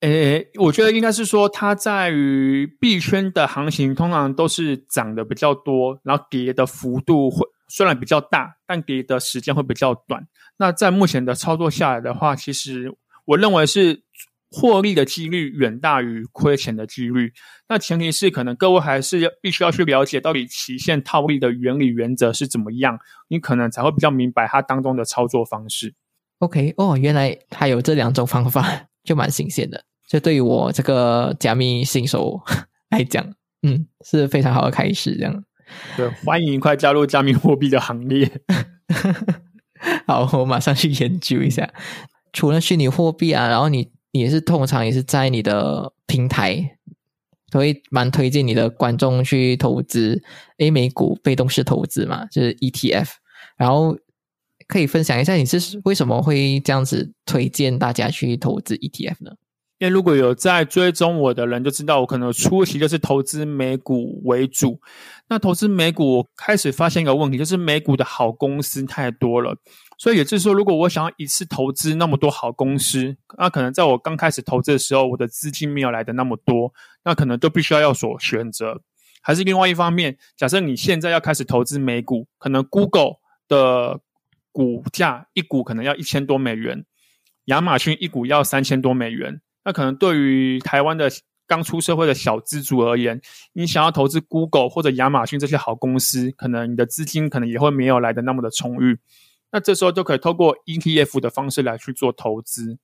[0.00, 10.26] 诶，我觉得应该是说它在于币圈的行情通常都是涨的比较多，然后跌的幅度会虽然比较大，但跌的时间会比较短。
[10.56, 14.04] 那在目前的操作下来的话，其实我认为是。
[14.54, 17.32] 获利的几率远大于亏钱的几率，
[17.70, 25.94] 那前提是可能各位还是要必须要去了解到底期限套利的原理原则是怎么样，你可能才会比较明白它当中的操作方式。
[26.40, 29.84] OK，哦，原来还有这两种方法，就蛮新鲜的。
[30.06, 32.38] 这对于我这个加密新手
[32.90, 33.24] 来讲，
[33.62, 35.16] 嗯，是非常好的开始。
[35.16, 35.44] 这样，
[35.96, 38.30] 对，欢迎快加入加密货币的行列。
[40.06, 41.72] 好，我马上去研究一下。
[42.34, 43.90] 除了虚拟货币啊，然后你。
[44.12, 46.78] 也是通常也是在你的平台，
[47.50, 50.22] 所以蛮推荐你的观众去投资
[50.58, 53.08] A 美股被动式投资嘛，就是 ETF。
[53.56, 53.96] 然后
[54.68, 59.32] 可以分享一下你是为什么会这样子推荐大家去投资 ETF 呢？
[59.82, 64.80] 因为如果有在追踪我的人就知道，我可能初期就是投资美股为主。
[65.28, 69.56] 那投资美股我开始发现一个问题，就是美股的好公司太多了。
[69.98, 76.72] 所以也就是说，如果我想要一次投资那么多好公司，那可能在我刚开始投资的时候，我的资金没有来的那么多，
[77.04, 78.82] 那可能就必须要要所选择。
[79.20, 83.14] 还是另外一方面，假设你现在要开始投资美股，可能 Google
[83.48, 83.98] 的
[84.52, 86.84] 股价一股可能要一千多美元，
[87.46, 91.10] 亚马逊一股要三千多美元，那可能对于台湾的
[91.46, 93.20] 刚出社会的小资族而言，
[93.52, 98.98] 你想要投资 Google 或者亚马逊这些好公司，可能你的资金可能也会没有来的那么的充裕。
[99.50, 102.78] 那这时候就可以透过 ETF 的方式来去做投资。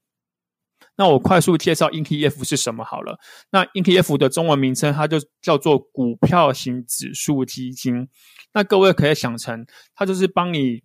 [0.97, 3.19] 那我快速介绍 ETF 是什么好了。
[3.51, 8.09] 那 ETF 的中文名称它就叫做股票型指数基金。
[8.53, 10.83] 那各位可以想成，它就是帮你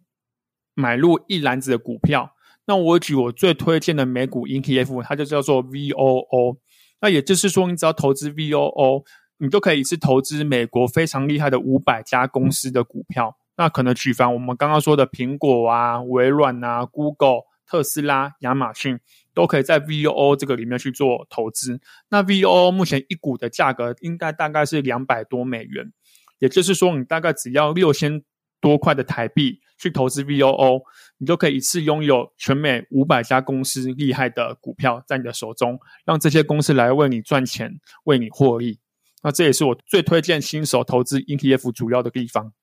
[0.73, 2.33] 买入一篮子的股票。
[2.65, 6.57] 那我举我最推荐的美股 ETF，它就叫做 VOO。
[7.01, 9.03] 那也就是说，你只要投资 VOO，
[9.39, 13.35] 你就可以是投资美国非常厉害的五百家公司的股票。
[13.57, 18.99] 那可能举凡我们刚刚说的苹果啊、微软啊、Google、特斯拉、亚马逊，
[19.33, 21.81] 都可以在 VOO 这个里面去做投资。
[22.09, 25.91] 那 VOO 目前一股的价格应该大概是两百多美元，
[26.39, 28.23] 也就是说，你大概只要六千
[28.61, 30.81] 多块的台币去投资 VOO，
[31.17, 37.69] 你就可以一次拥有全美五百家公司厉害的股票在你的手中，让这些公司来为你赚钱、
[38.05, 38.79] 为你获利。
[39.21, 42.53] 那这也是我最推荐新手投资 ETF 主要的地方。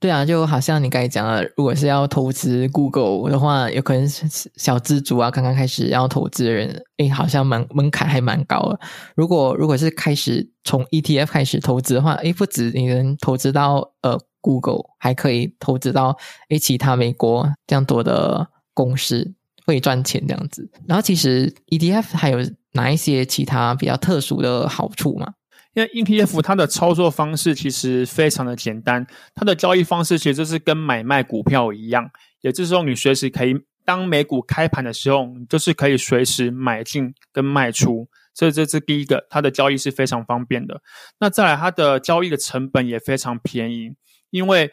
[0.00, 8.78] 对啊，就好像你刚才讲了，如果是要投资 Google 的话，有可能小资族啊，刚刚开始要投资的人，诶，好像门门槛还蛮高的。
[9.16, 16.18] 如果如果是开始从 ETF 开始投资的话，诶，不止你能投资到呃 Google，还可以投资到
[16.50, 20.70] 诶其他美国这样多的公司会赚钱这样子。
[20.86, 22.38] 然后其实 ETF 还有
[22.72, 25.32] 哪一些其他比较特殊的好处吗？
[25.72, 32.10] 因为 ETF 它的操作方式其实非常的简单，它的交易方式其实就是跟买卖股票一样，
[32.42, 33.54] 也就是说你随时可以
[33.84, 40.80] 当美股开盘的时候，就是可以随时买进跟卖出，所以这是第一个，它的交易是非常方便的。
[41.18, 43.96] 那再来，它的交易的成本也非常便宜，
[44.34, 44.70] 因为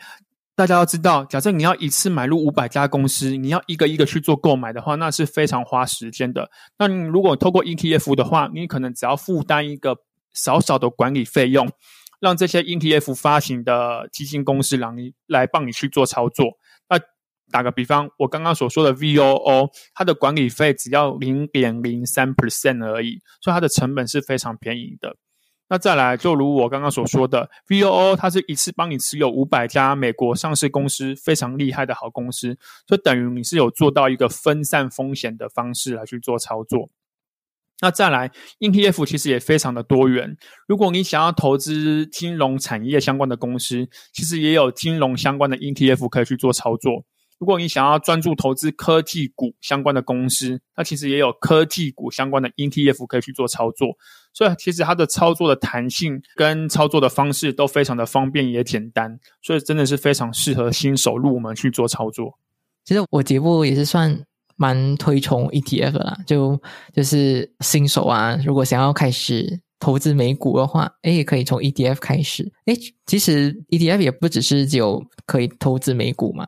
[0.56, 6.50] 大家要知道，假设你要一次买入五百家公司，你要一个一个去做购买的话，那是非常花时间的。
[6.78, 9.98] 那你如果透过 ETF 的话，你可能只要负担一个。
[10.34, 11.70] 少少的管理费用，
[12.22, 16.54] 让这些 ETF 发行的基金公司让你来帮你去做操作。
[16.88, 16.98] 那
[17.52, 25.18] 打个比方，我刚刚所说的 VOO，它的管理费只要零点零三 percent 而已，所以它的成本是非常便宜的。
[25.72, 36.90] 那再来，就如我刚刚所说的，VOO 它是一次帮你持有五百家美国上市公司非常厉害的好公司，就等于你是有做到一个分散风险的方式来去做操作。
[37.80, 38.30] 那再来
[38.60, 40.36] ，ETF 其实也非常的多元。
[40.68, 47.06] 如果你想要投资金融产业相关的公司，其实也有金融相关的 ETF 可以去做操作。
[47.42, 53.98] 如果你想要专注投资科技股相关的公司，那其实也有科技股相关的 ETF 可以去做操作。
[54.32, 62.38] 所以其实它的操作的弹性跟操作的方式都非常的方便也简单，所以真的是非常适合新手入门去做操作。
[62.86, 64.24] 其实我节目也是算。
[64.58, 66.62] 蛮推崇 ETF 啦，就
[66.94, 72.52] 就是新手啊，如果想要开始投资美股的话，哎，也可以从 ETF 开始。
[72.66, 72.76] 哎，
[73.08, 76.48] 其实 ETF 也不只是有可以投资美股嘛，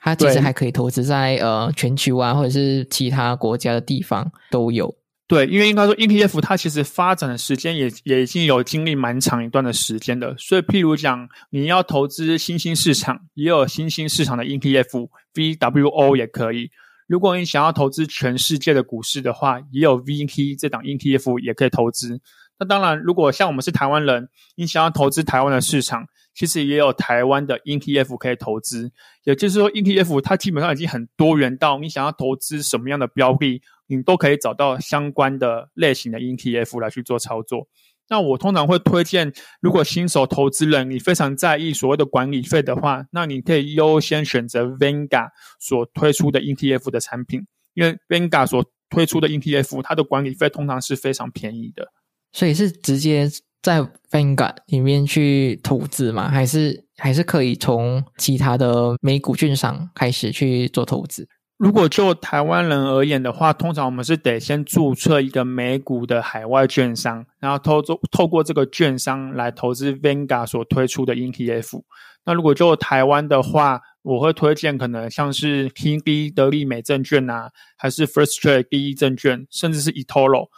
[0.00, 4.94] 它其实还可以投资在呃全球啊，或者是其他国家的地方都有。
[5.26, 16.70] 对，因为应该说 ETF 它其实发展的时间也也已经有经历蛮长一段的时间的，所以譬如讲你要投资新兴市场，也有新兴市场的 ETF，VWO 也可以。
[17.06, 22.20] 如果你想要投资全世界的股市的话，也有 VT 这档 ETF 也可以投资。
[22.58, 26.06] 那当然，如果像我们是台湾人，你想要投资台湾的市场，
[26.38, 28.92] 其实也有台湾的 ETF 可以投资。
[29.24, 37.66] 也就是说，ETF 它基本上已经很多元到你想要投资什么样的标的，你都可以找到相关的类型的 ETF 来去做操作。
[38.08, 51.88] 那我通常会推荐，如果新手投资人你非常在意所谓的管理费的话，那你可以优先选择 Venga 所推出的 ETF 的产品，因为 Venga 所推出的 ETF 它的管理费通常是非常便宜的。
[52.30, 53.28] 所以是直接
[53.62, 56.28] 在 Venga 里面去投资吗？
[56.28, 61.28] 还是还是可以从其他的美股券商开始去做投资？
[61.58, 71.82] 如果就台湾人而言的话，通常我们是得先注册一个美股的海外券商，然后透过透过这个券商来投资 Venga 所推出的 ETF。
[72.24, 80.48] 那如果就台湾的话，我会推荐可能像是 TD 德利美证券啊，还是 First Trade 第一证券，甚至是 eToro，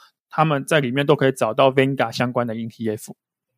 [0.40, 3.08] 他们在里面都可以找到 Venga 相关的 ETF。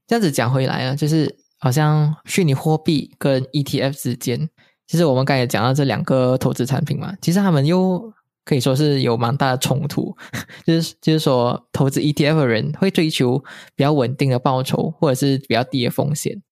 [0.09, 4.51] 这样子讲回来啊，就是好像虚拟货币跟 ETF 之间。
[4.89, 8.13] 其实我们刚才讲到这两个投资产品嘛，其实他们又
[8.45, 10.13] 可以说是有蛮大的冲突。
[10.67, 13.39] 就是就是说，投资 ETF 的人会追求
[13.77, 16.43] 比较稳定的报酬，或者是比较低的风险。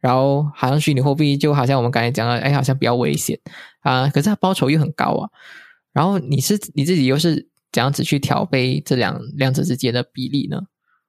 [0.00, 3.36] 然后，好像虚拟货币就好像我们刚才讲的，哎，好像比较危险
[3.80, 4.08] 啊。
[4.08, 5.28] 可是它报酬又很高啊。
[5.92, 10.60] 然后你是你自己又是怎样子去调配这两两者之间的比例呢？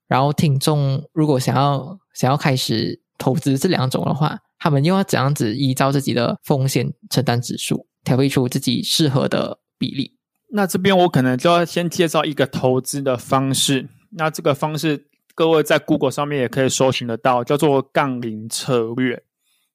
[0.07, 4.39] 然后听众如果想要想要开始投资这两种的话。
[4.59, 10.17] 他们又要怎样子依照自己的风险承担指数调配出自己适合的比例？
[10.53, 13.89] 那这边我可能就要先介绍一个投资的方式。
[14.11, 19.21] 那这个方式，各位在 Google 上面也可以搜寻得到，叫做杠铃策略。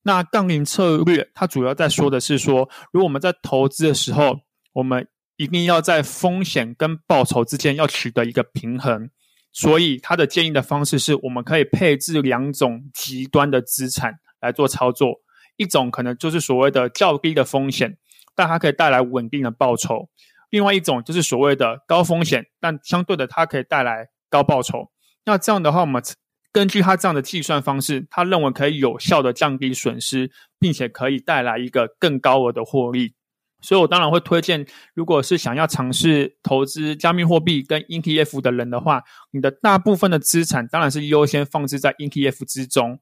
[0.04, 4.38] 那杠铃策略，它主要在说的是说，如果我们在投资的时候，
[4.72, 5.06] 我们
[5.38, 9.08] 一定要在风险跟报酬之间要取得一个平衡。
[9.50, 15.14] 所以，他的建议的方式是，我们可以配置两种极端的资产来做操作。
[15.56, 17.96] 一种可能就是所谓的较低的风险，
[18.36, 20.08] 但它可以带来稳定的报酬；
[20.50, 24.90] 另外一种就是所谓的高风险，但相对的它可以带来高报酬。
[25.24, 26.00] 那这样的话，我们
[26.52, 33.14] 根据他这样的计算方式，他认为可以有效的降低损失，并且可以带来一个更高额的获利。
[33.60, 43.00] 所以我当然会推荐，如果是想要尝试投资加密货币跟 ETF 的人的话，你的大部分的资产当然是优先放置在 ETF 之中，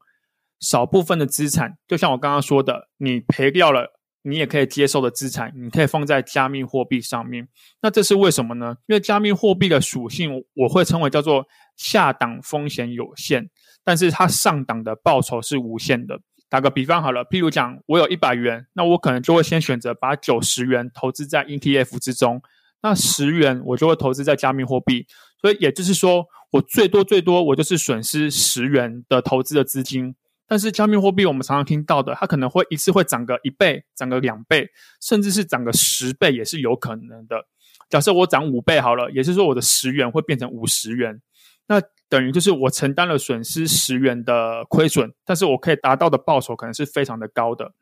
[0.60, 7.46] 少部分的资产，就像我刚刚说的，你赔掉了，你也可以接受的资产，你可以放在加密货币上面。
[7.82, 8.76] 那这是为什么呢？
[8.86, 13.50] 因为加密货币的属性，我会称为叫做下档风险有限，
[13.84, 16.18] 但是它上档的报酬是无限的。
[16.48, 22.40] 打个比方好了，譬如讲，我有一百元，那我可能就会先选择把九十元投资在 ETF 之中，
[22.82, 25.06] 那十元我就会投资在加密货币。
[25.40, 30.14] 所以也就是说，我最多最多我就是损失十元的投资的资金。
[30.48, 34.68] 但是加密货币我们常常听到的，它可能会一次会涨个一倍，涨个两倍，
[35.00, 37.44] 甚至是涨个十倍也是有可能的。
[37.90, 41.20] 假设我涨五倍好了，也就是说我的十元会变成五十元。
[41.66, 47.72] 那等于就是我承担了损失十元的亏损，但是我可以达到的报酬可能是非常的高的。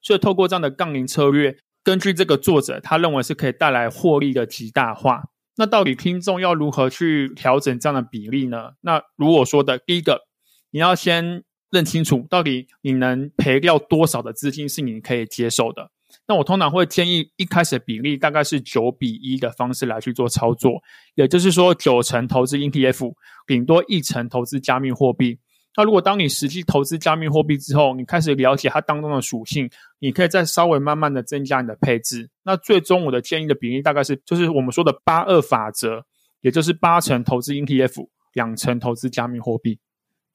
[0.00, 5.24] 所以透过这样的杠铃策略，根据这个作者他认为是可以带来获利的极大化。
[5.56, 8.72] 那到底听众要如何去调整这样的比例呢？
[8.82, 10.26] 那如果说的第一个，
[10.70, 15.90] 你要先认清楚到底你能赔掉多少的资金是你可以接受的。
[16.28, 20.72] 那我通常会建议一开始比例大概是九比一的方式来去做操作，
[21.14, 23.12] 也就是说九成投资 ETF，
[23.46, 25.38] 顶多一成投资加密货币。
[25.76, 32.28] 那如果当你实际投资加密货币之后，你开始了解它当中的属性，你可以再稍微慢慢的增加你的配置。
[32.42, 36.02] 那最终我的建议的比例大概是，就是我们说的八二法则，
[36.40, 39.78] 也就是八成投资 ETF，两成投资加密货币。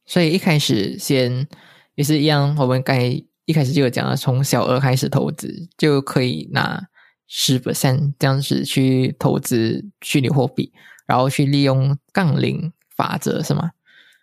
[0.06, 1.47] 所以一开始先
[1.95, 3.21] 也是一样，我们该。
[3.45, 6.82] 一开始就有讲了，从小额开始投资就可以拿
[7.27, 10.71] 十 percent 这样子去投资虚拟货币，
[11.08, 13.71] 然后去利用杠铃法则是吗？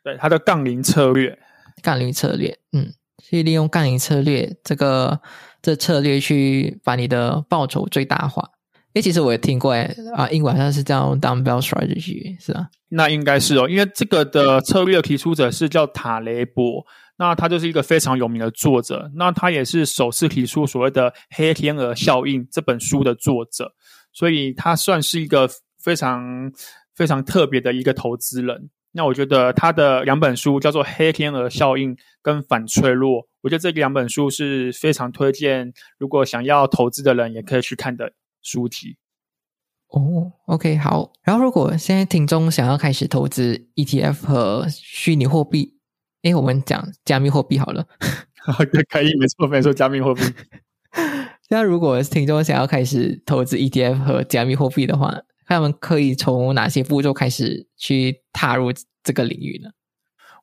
[0.04, 1.38] 对，它的杠铃策略，
[1.82, 5.20] 杠铃策略，嗯，去利用杠铃策略这个
[5.60, 8.50] 这策略去把你的报酬最大化。
[8.94, 12.68] 诶，其实我也听过，诶啊，英文好像是叫 dumbbell strategy，是吧？
[12.90, 16.86] 那应该是哦，因为这个的策略提出者是叫塔雷博。
[17.18, 23.74] 那他就是一个非常有名的作者，那他也是首次提出所谓的“黑天鹅效应”这本书的作者，
[24.12, 25.50] 所以他算是一个
[25.82, 26.52] 非常
[26.94, 28.70] 非常特别的一个投资人。
[28.92, 38.96] 那我觉得他的两本书叫做《黑天鹅效应》跟《反脆弱》，我觉得这两本书是非常推荐，如果想要投资的人也可以去看的书籍。
[39.88, 41.12] 哦，OK，好。
[41.22, 45.77] 然后如果现在听众想要开始投资 ETF 和虚拟货币。
[46.22, 47.86] 哎，我们讲加密货币好了。
[48.88, 50.22] 可以，没错，没错，加密货币。
[51.50, 55.14] 那如果听众想要开始投资 ETF 和加密货币的话，
[55.46, 59.70] 他们可以从哪些步骤开始去踏入这个领域呢？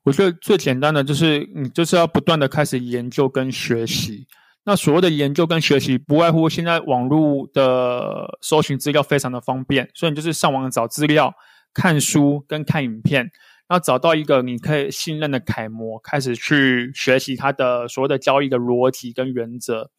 [0.04, 4.26] 我觉得最简单的就是，你就是要不断的开始研究跟学习。
[4.64, 11.34] 那所谓的研究跟学习，不外乎现在网络的搜寻资料非常的方便，所以你就是上网找资料、
[11.72, 13.30] 看书跟看影片。
[13.68, 19.90] 要找到一个你可以信任的楷模，开始去学习它的所有的交易的逻辑跟原则。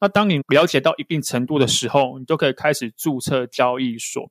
[0.00, 4.30] 那当你了解到一定程度的时候，你就可以开始注册交易所。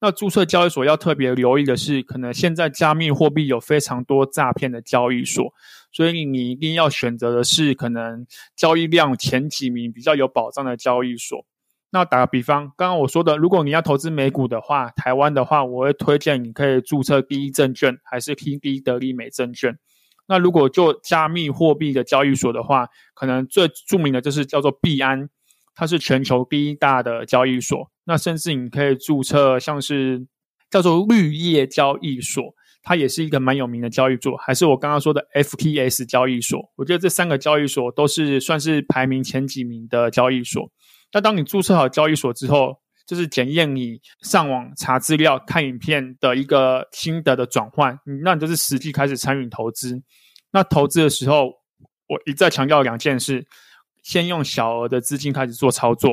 [0.00, 5.52] 那注册交易所要特别留意的是，可能现在加密货币有非常多诈骗的交易所，
[5.92, 8.24] 所以你一定要选择的是可能
[8.56, 11.44] 交易量前几名、比较有保障的交易所。
[11.92, 19.76] 那打个比方，刚刚我说的，如果你要投资美股的话，台湾的话，我会推荐你可以注册第一证券，还是 T D 德利美证券。
[20.28, 25.28] 那如果做加密货币的交易所的话，可能最著名的就是叫做币安，
[25.74, 27.90] 它是全球第一大的交易所。
[28.04, 30.24] 那甚至你可以注册像是
[30.70, 32.54] 叫做绿叶交易所，
[32.84, 36.70] 它也是一个蛮有名的交易所，还是我刚刚说的 F T S 交易所。
[36.76, 40.70] 我觉得这三个交易所都是算是排名前几名的交易所。
[41.12, 50.00] 那当你注册好交易所之后，就是检验你上网查资料、看影片的一个心得的转换，那你就是实际开始参与投资。
[50.52, 51.46] 那投资的时候，
[52.06, 53.44] 我一再强调两件事：
[54.02, 56.10] 先用小额的资金开始做操作。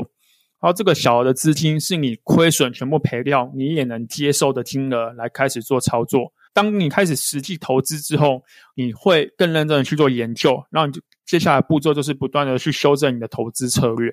[0.60, 6.34] 然后这个小额的资金是你亏损全部赔掉，你也能接受的金额来开始做操作。
[6.52, 8.42] 当你开始实际投资之后，
[8.74, 10.92] 你会更认真的去做研究，然后
[11.28, 14.12] 接下来步骤就是不断的去修正你的投资策略。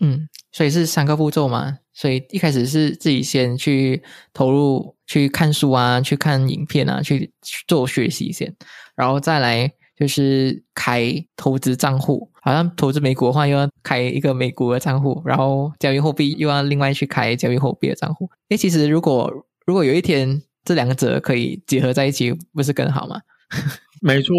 [0.00, 1.78] 嗯，所以是三个步骤嘛。
[1.94, 7.32] 所以一开始是自己先去投入去看书啊，去看影片啊，去
[7.68, 8.54] 做学习先，
[8.96, 12.30] 然后再来就是开投资账户。
[12.44, 18.28] 好像投资美股的话，又要开一个美股的账户，然后交易货币又要另外去开交易货币的账户。
[18.48, 19.32] 诶，其实如果
[19.64, 23.20] 如果有一天这两者可以结合在一起，不是更好吗？
[24.00, 24.34] 没错，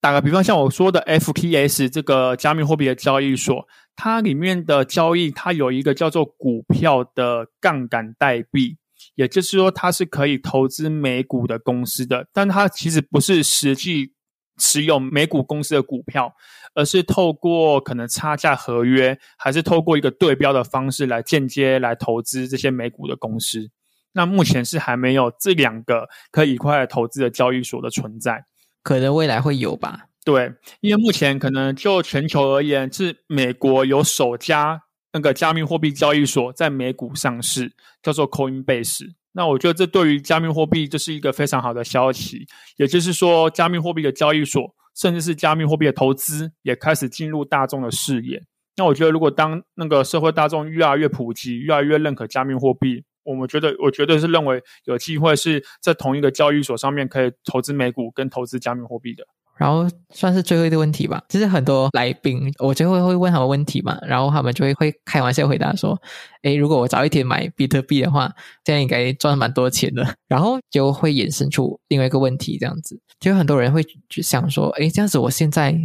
[0.00, 3.66] 打个比方，像我说的 FTS 这个加密货币的交易所，
[4.00, 8.76] 它里面的交易，它有一个叫做股票的杠杆代币，
[9.16, 14.12] 也就是说，它是可以投资美股的公司的，但它其实不是实际
[14.56, 16.32] 持有美股公司的股票，
[16.74, 23.68] 而是透过可能差价合约，还是透过一个对标的方式来间接来投资这些美股的公司。
[24.12, 28.44] 那目前是还没有这两个可以一块投资的交易所的存在，
[28.84, 30.07] 可能未来会有吧。
[30.28, 30.52] 对，
[30.82, 34.82] 因为目前可能就全球而言，是美国有首家
[35.14, 37.72] 那个加密货币交易所在美股上市，
[38.02, 39.06] 叫做 Coinbase。
[39.32, 48.44] 那我觉得这对于加密货币就是一个非常好的消息，也就是说，加密货币的交易所，甚至是加密货币的投资，也开始进入大众的视野。
[48.76, 53.02] 那我觉得，如果当那个社会大众越来越普及，越来越认可加密货币。
[53.24, 59.24] 我们觉得，我绝对是认为有机会是在同一个交易所上面可以投资美股跟投资加密货币的。
[59.58, 66.00] 然后算是最后一个问题吧，就是很多来宾我就会会问他们问题嘛，然后他们就会会开玩笑回答说
[66.42, 68.32] ：“诶，如果我早一天买比特币的话，
[68.64, 70.02] 这样应该赚蛮多钱的。
[70.28, 75.76] ”然后就会衍生出另外一个问题，这样子，就很多人会去想说：“诶，这样子我现在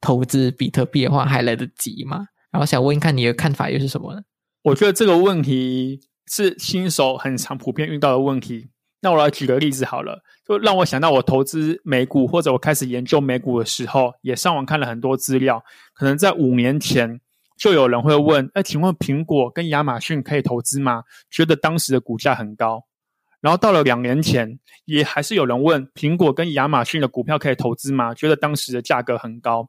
[0.00, 4.22] 投资比特币的话还来得及吗？”然后想问看你的看法又是什么呢？
[4.62, 6.00] 我觉得这个问题。
[6.28, 8.66] 是新手很常普遍遇到的问题。
[9.00, 15.62] 那我来举个例子好了，就让我想到我投资美股或者我开始研究美股的时候，也上网看了很多资料。
[15.94, 17.20] 可能在五年前
[17.58, 22.84] 就有人会问：“哎，请问苹果跟亚马逊可以投资吗？”觉得当时的股价很高。
[23.40, 29.68] 然后到了两年前，也还是有人问：“苹果跟亚马逊的股票可以投资吗？”觉得当时的价格很高。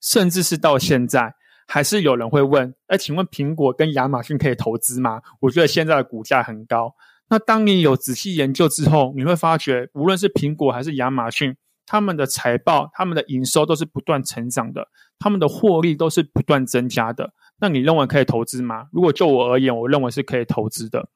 [0.00, 1.34] 甚至是到现在。
[1.68, 5.22] 还是有人会问：哎，请问苹果跟亚马逊可以投资吗？
[5.40, 6.94] 我觉得现在的股价很高。
[7.32, 11.56] 那当你有仔细研究之后，你会发觉，无论是苹果还是亚马逊，
[11.86, 14.86] 他们的财报、他们的营收都是不断成长的，
[15.18, 17.32] 他们的获利都是不断增加的。
[17.58, 18.84] 那你认为可以投资吗？
[18.92, 21.08] 如果就我而言，我认为是可以投资的。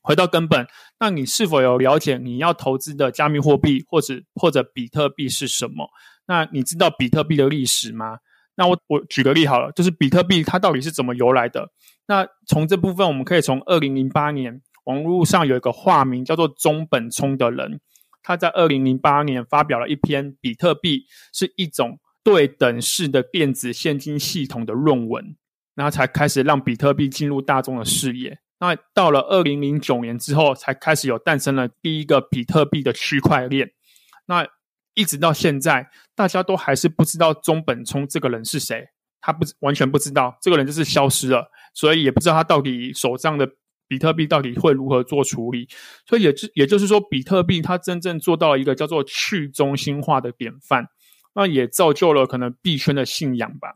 [0.00, 0.64] 回到根本，
[1.00, 5.88] 那你是否有了解你要投资的加密货币或者或者比特币是什么？
[6.28, 8.18] 那你知道比特币的历史吗？
[8.54, 11.66] 那我我举个例好了，就是比特币它到底是怎么由来的？
[12.06, 17.80] 那从这部分我们可以从二零零八年网络上有一个化名叫做中本聪的人，
[18.22, 25.36] 他在二零零八年发表了一篇比特币是一种对等式的电子现金系统的论文，
[25.74, 28.38] 然后才开始让比特币进入大众的视野。
[28.60, 33.70] 那到了二零零九年之后，才开始有诞生了第一个比特币的区块链。
[34.26, 34.46] 那
[34.94, 38.86] 一直到现在，大家都还是不知道中本聪这个人是谁，
[39.20, 43.50] 他不完全不知道，这个人就是消失了，所以也不知道他到底手上的
[43.92, 45.68] 比特币到底会如何做处理。
[46.06, 50.86] 所以也就也就是说，比特币它真正做到了一个叫做去中心化的典范，
[51.34, 53.74] 那也造就了可能币圈的信仰吧。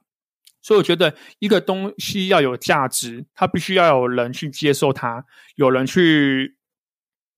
[0.63, 5.25] 所以我觉得一个东西要有价值，它必须要有人去接受它，
[5.57, 6.57] 有人去。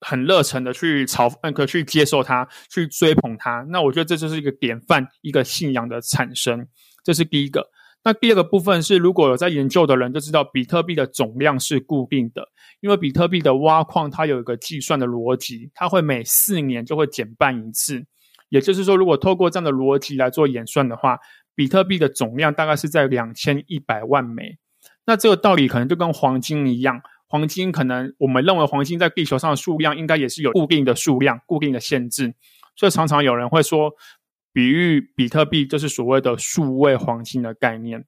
[0.01, 3.67] 很热忱的去朝那个去接受它，去追捧它。
[3.71, 6.69] 那我觉得这就是一个典范，一个信仰的产生。
[7.03, 7.69] 这是第一个。
[8.09, 12.43] 那第二个部分是，如果有在研究的人就知道，比特币的总量是固定的，
[12.81, 18.07] 因为比特币的挖矿它有一个计算的逻辑，它会每四年就会减半一次。
[18.49, 21.19] 也就是说，如果透过这样的逻辑来做演算的话，
[21.55, 24.57] 比特币的总量大概是在两千一百万枚。
[25.05, 27.03] 那这个道理可能就跟黄金一样。
[27.27, 32.35] 黄金可能我们认为黄金在地球上的数量应该也是有固定的数量、固定的限制，
[32.75, 33.93] 所以常常有人会说，
[34.59, 38.05] 比喻比特币就是所谓的数位黄金的概念。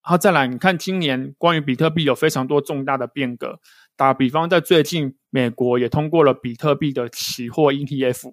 [0.00, 3.60] 好，再来，你看今年关于比特币有非常多重大的变革。
[3.94, 8.32] 打比方，在最近，美国也通过了比特币的期货 ETF。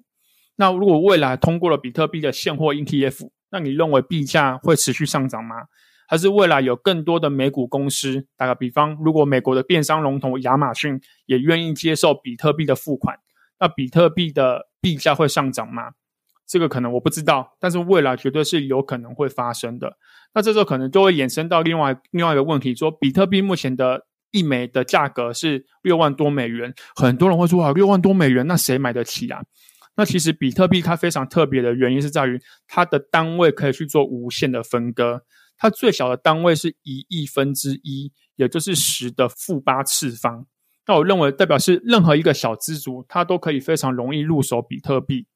[0.56, 5.66] 那如果未来通过了比特币的现货 ETF，那你认为币价会持续上涨吗？
[6.08, 13.18] 还是未来有更多的美股公司，打个比方，如果美国的电商龙头亚马逊也愿意接受比特币的付款，
[13.60, 15.92] 那比特币的币价会上涨吗？
[16.50, 19.98] 这个可能我不知道，但是未来绝对是有可能会发生的。
[20.34, 29.44] 那这时候可能就会衍生到另外另外一个问题，说比特币目前的一枚的价格是六万多美元，很多人会说啊，六万多美元，那谁买得起啊？
[29.96, 35.22] 那其实比特币它非常特别的原因是在于它的单位可以去做无限的分割，
[35.56, 40.48] 它最小的单位是一亿分之一，也就是十的负八次方。
[40.88, 45.28] 那我认为代表是任何一个小资族，他都可以非常容易入手比特币。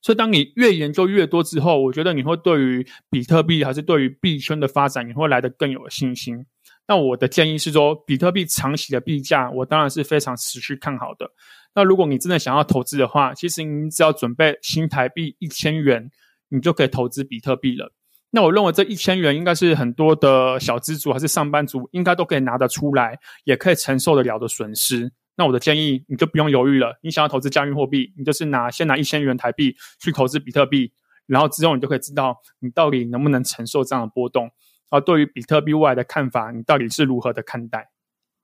[0.00, 6.46] 所以，当你越研究越多之后，我觉得你会对于比特币还是对于币圈的发展，你会来得更有信心。
[6.86, 11.30] 那我的建议是说，比特币长期的币价，我当然是非常持续看好的。
[11.74, 16.10] 那如果你真的想要投资的话，其实你只要准备新台币一千元，
[16.48, 17.92] 你就可以投资比特币了。
[18.30, 25.10] 那我认为这一千元应该是很多的小资族还是上班族应该都可以拿得出来，也可以承受得了的损失。
[25.38, 26.98] 那我的建议，你就不用犹豫了。
[27.00, 30.92] 你想要投资加密货币，你就是拿先拿一千元台币去投资比特币，
[31.26, 34.50] 然后之后你就可以知道你到底能不能承受这样的波动。
[34.88, 37.88] 啊，对于比特币未来的看法，你到底是如何的看待？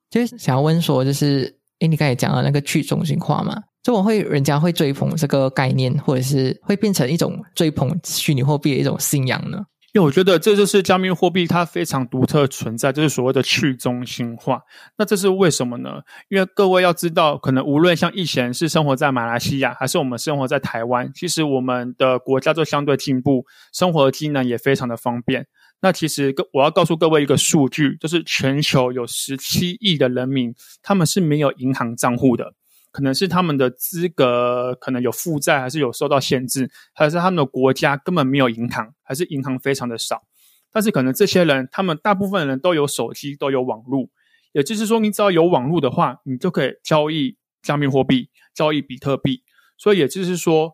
[0.09, 9.65] 就是想要问说，就是诶，你刚才讲的那个去中心化嘛，就我会人家会追捧这个概念，或者是会变成一种追捧虚拟货币的一种信仰呢？
[9.95, 14.59] 因为我觉得这就是加密货币它非常独特存在，就是所谓的去中心化。
[14.97, 16.01] 那这是为什么呢？
[16.27, 25.47] 因为各位要知道，可能无论像以前是生活在马来西亚，还是我们生活在台湾，其实我们的国家都相对进步，生活机能也非常的方便。
[25.79, 32.53] 那其实我要告诉各位一个数据，就是全球有十七亿的人民，他们是没有银行账户的。
[32.95, 40.23] 可能是他们的资格可能有负债，还是有受到限制，还是他们的国家根本没有银行，还是银行非常的少。
[40.71, 44.07] 但是可能这些人，他们大部分人都有手机，都有网络。
[44.53, 49.43] 也就是说，你只要有网络的话，你就可以交易加密货币，交易比特币。
[49.77, 50.71] 所以也就是说，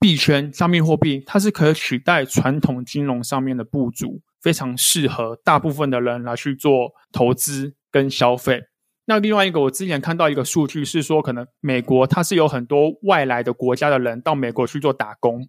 [0.00, 8.64] 币圈加密货币它是可以取代传统金融上面的不足，非常适合大部分的人来去做投资跟消费。
[9.06, 15.46] 那另外一个，我之前看到一个数据是说，可能美国它是有很多外来的国家的人到美国去做打工。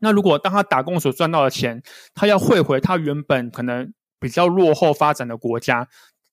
[0.00, 1.82] 那如果当他打工所赚到的钱，
[2.14, 5.88] 他要汇回他原本可能比较落后发展的国家，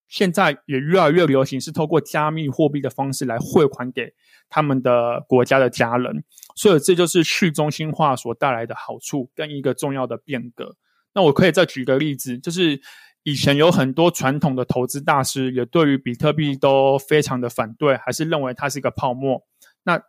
[0.10, 4.14] 现在也越来越流行是透过加密货币的方式来汇款给
[4.50, 6.26] 他们的国家的家人。
[6.56, 10.76] 所以这就是去中心化所带来的好处跟一个重要的变革。
[11.14, 12.82] 那我可以再举个例子，就是。
[13.24, 19.46] 以前有很多传统的投资大师也对于比特币都非常的反对，还是认为它是一个泡沫。
[19.84, 20.02] 那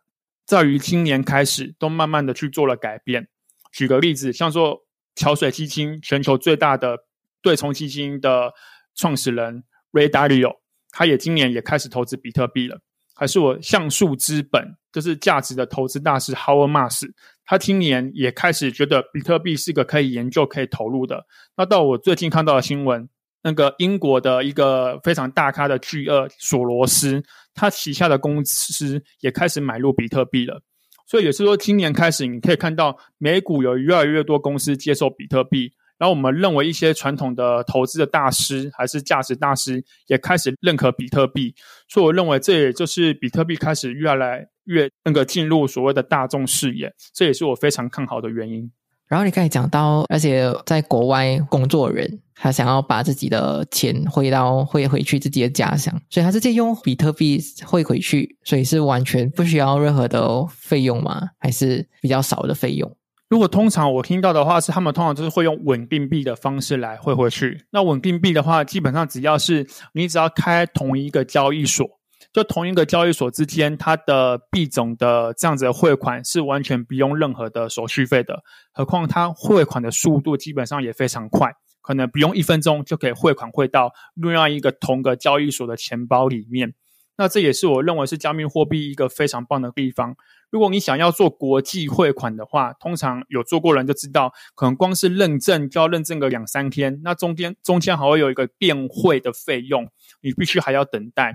[0.46, 3.28] 在于今年开始，都慢慢的去做了改变。
[3.70, 4.82] 举个例子，像说
[5.14, 6.98] 桥水基金全球最大的
[7.42, 8.52] 对冲基金的
[8.94, 10.56] 创始人 Ray Dalio，
[10.90, 12.80] 他也今年也开始投资比特币了。
[13.14, 17.10] 还是我像素资本，就是价值的投资大师 Howard Mars，
[17.44, 21.24] 他今年也开始觉得比特币是个可以研究、可以投入的。
[21.56, 23.08] 那到我最近看到的新闻，
[23.42, 27.22] 那个英国的一个非常大咖的巨鳄索罗斯，
[27.54, 30.62] 他旗下的公司也开始买入比特币了。
[31.06, 35.72] 所以也是说，今年开始你可以看到美股有越来越多公司接受比特币。
[35.98, 41.54] 然后我们认为一些传统的投资的大师还是价值大师也开始认可比特币，
[41.86, 48.70] 所以我认为这也就是比特币开始越来越那个进入所谓的大众视野，这也是我非常看好的原因。
[49.08, 61.28] 然后你刚才讲到，而且在国外工作人他想要把自己的钱汇到汇回去自己的家乡，所以他直接用比特币汇回去，所以是完全不需要任何的费用吗？
[61.38, 62.90] 还是比较少的费用？
[63.28, 67.66] 如果通常我听到的话是，他们通常就是会用稳定币的方式来汇回去。
[67.70, 71.86] 那稳定币的话，基本上只要是你只要开同一个交易所，
[72.32, 78.42] 就同一个交易所之间，它的币种的这样子的汇款是完全不用任何的手续费的。
[78.72, 81.52] 何况它汇款的速度基本上也非常快，
[81.82, 86.74] 可能不用一分钟就可以汇款汇到另外一个同个交易所的钱包里面。
[87.18, 90.16] 那这也是我认为是加密货币一个非常棒的地方。
[90.50, 99.86] 如果你想要做国际汇款的话，通常有做过人就知道，可能光是认证就要认证个两三天，那中间中间还会有一个变汇的费用，
[100.22, 101.34] 你必须还要等待。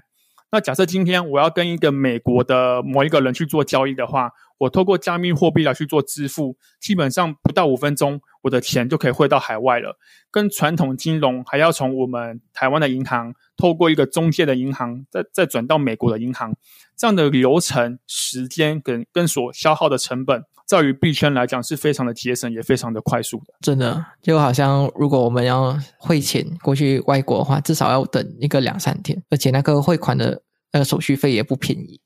[0.49, 9.97] 那假设今天我要跟一个美国的某一个人去做交易的话，我透过加密货币来去做支付，基本上不到五分钟，我的钱就可以汇到海外了。
[10.31, 16.55] 跟传统金融还要从我们台湾的银行透过一个中介的银行，再再转到美国的银行。
[16.95, 23.53] 这样的流程、时间跟跟所消耗的成本，在于币圈来讲是非常的节省，也非常的快速的。
[23.61, 30.43] 真的，就好像如果我们要汇钱过去外国的话，至少要等一个两三天，而且那个汇款的
[30.73, 32.01] 那个手续费也不便宜。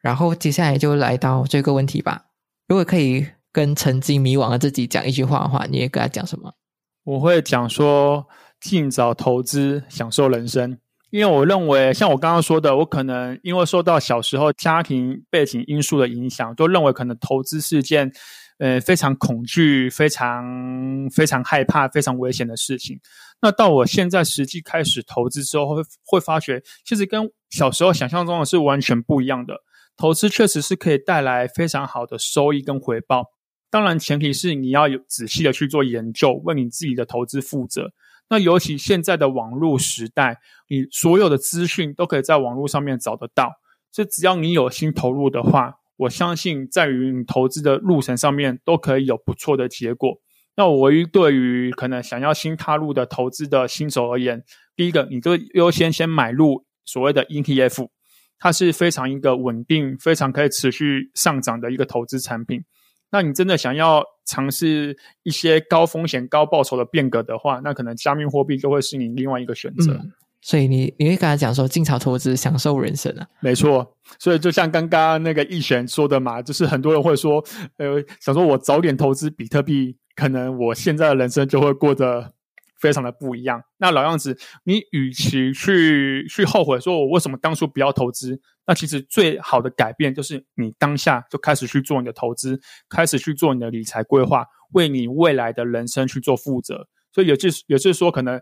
[0.00, 2.24] 然后接下来就来到这个问题吧：
[2.66, 6.54] 如果可以跟曾经迷惘的自己讲一句话的话，你会跟他讲什么？
[7.04, 8.26] 我会讲说，
[8.58, 10.78] 尽早投资，享受人生。
[11.10, 18.12] 因为我认为，像我刚刚说的，我可能因为受到小时候家庭背景因素的影响，都认为可能投资是件，
[18.58, 23.00] 呃，非常恐惧、非常非常害怕、非常危险的事情。
[23.40, 29.62] 那到我现在实际开始投资之后，会会发觉，其实跟小时候想象中的是完全不一样的。
[29.96, 33.32] 投资确实是可以带来非常好的收益跟回报，
[33.70, 37.92] 当然前提是你要有仔细的去做研究，为你自己的投资负责。
[38.30, 43.52] 那尤其现在的网络时代，你所有的资讯都可以在网络上面找得到。
[43.90, 50.18] 所以只要你有心投入的话，我相信在于你投资的路程上面都可以有不错的结果。
[50.56, 54.44] 那我唯一对于可能想要新踏入的投资的新手而言，
[54.76, 57.88] 第一个，你就优先先买入所谓的 ETF，
[58.38, 62.64] 它是非常一个稳定、非常可以持续上涨的一个投资产品。
[63.10, 70.00] 那你真的想要尝试一些高风险高报酬的变革的话，那可能加密货币就会是你另外一个选择。
[70.40, 73.26] 所以你你会跟他讲说，进场投资享受人生啊？
[73.40, 73.94] 没错。
[74.18, 77.44] 所以就像刚刚那个易璇说的嘛，就是很多人会说，
[77.78, 82.32] 呃，想说我早点投资比特币，可能我现在的人生就会过得。
[82.80, 83.60] 非常的不一样。
[83.78, 88.40] 那老样子，你与其去去后悔，说我为什么当初不要投资？
[88.68, 96.86] 那其实最好的改变就是你当下就开始去做你的投资，开始去做你的理财规划，为你未来的人生去做负责。
[97.10, 98.38] 所以也就是也就是说，可能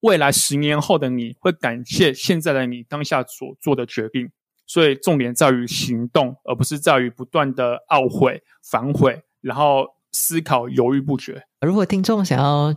[0.00, 4.30] 未来十年后的你会感谢现在的你当下所做的决定。
[4.66, 11.42] 所以重点在于行动，而不是在于不断的懊悔、反悔，然后思考、犹豫不决。
[11.60, 12.74] 如果听众想要，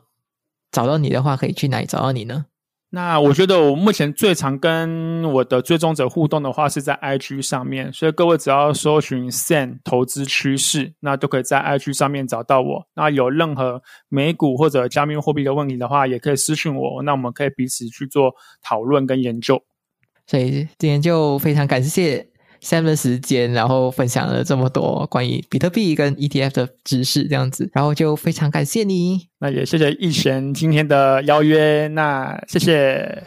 [0.72, 2.48] 找到你的话，可以去哪里找到你呢？
[2.94, 12.86] 那我觉得我目前最常跟我的追踪者互动的话是在 IG 上面，所以各位只要搜寻 “Sen 投资趋势”，那都可以在 IG 上面找到我。
[12.96, 19.64] 那有任何美股或者加密货币的问题的话，也可以私信我，那我们可以彼此去做讨论跟研究。
[20.28, 22.31] 所以今天就非常感谢。
[22.64, 29.30] Sam 的时间，然后分享了这么多关于比特币跟 ETF 的知识，这样子，然后就非常感谢你。
[29.40, 33.24] 那也谢谢易璇今天的邀约，那谢谢。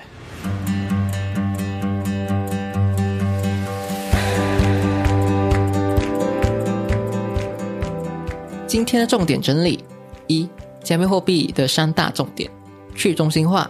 [8.68, 9.82] 今天的重点整理：
[10.28, 10.48] 一、
[10.84, 12.48] 加密货币的三大重点：
[12.94, 13.68] 去中心化、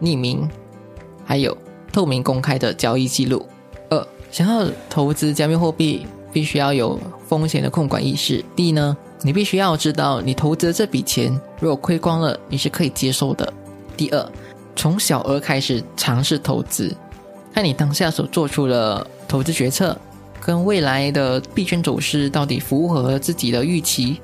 [0.00, 0.48] 匿名，
[1.24, 1.56] 还有
[1.92, 3.44] 透明公开的交易记录。
[4.30, 8.44] 想要投资加密货币，必须要有风险的控管意识。
[8.54, 13.52] 第一呢，你必须要知道，你投资的这笔钱如果亏光了，你是可以接受的。
[13.96, 14.32] 第二，
[14.76, 16.94] 从小额开始尝试投资，
[17.52, 19.96] 看你当下所做出的投资决策，
[20.40, 24.20] 跟未来的币圈走势到底符合自己的预期。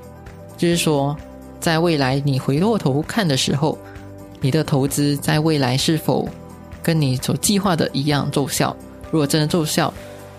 [0.56, 1.16] 就是说，
[1.60, 3.76] 在未来你回过头看的时候，
[4.40, 6.28] 你的投资在未来是否
[6.82, 8.74] 跟你所计划的一样奏效？
[9.16, 9.90] 如果真的奏效，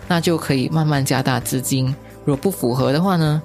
[0.08, 1.88] 那就可以慢慢加大资金；
[2.24, 3.42] 如果不符合的话呢，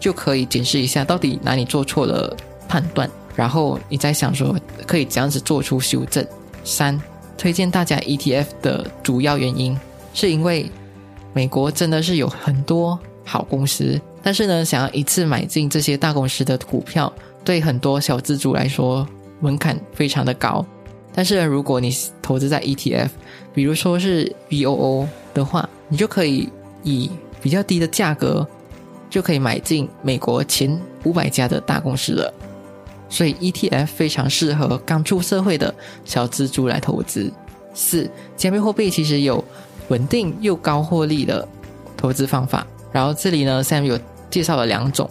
[0.00, 2.36] 就可以检视一下到底哪里做错了
[2.66, 6.26] 判断，然后你再想说可以这样子做出修正。
[6.64, 7.00] 三，
[7.38, 9.78] 推荐大家 ETF 的主要原因，
[10.12, 10.68] 是因为
[11.32, 17.12] 美国真的是有很多好公司，但是呢，想要一次买进这些大公司的股票，
[17.44, 19.06] 对很多小资主来说
[19.38, 20.66] 门槛非常的高。
[21.16, 21.90] 但是如果你
[22.20, 23.08] 投资在 ETF，
[23.54, 26.48] 比如说是 VOO 的话，你就可以
[26.84, 27.10] 以
[27.42, 28.46] 比较低的价格
[29.08, 32.34] 就可以买进美国前五百家的大公司了。
[33.08, 37.32] 所以 ETF 非常适合刚出社会的小资族来投资。
[37.72, 39.42] 四，加密货币其实有
[39.88, 41.48] 稳定又高获利的
[41.96, 42.66] 投资方法。
[42.92, 43.98] 然后这里呢，Sam 有
[44.28, 45.08] 介绍了两种，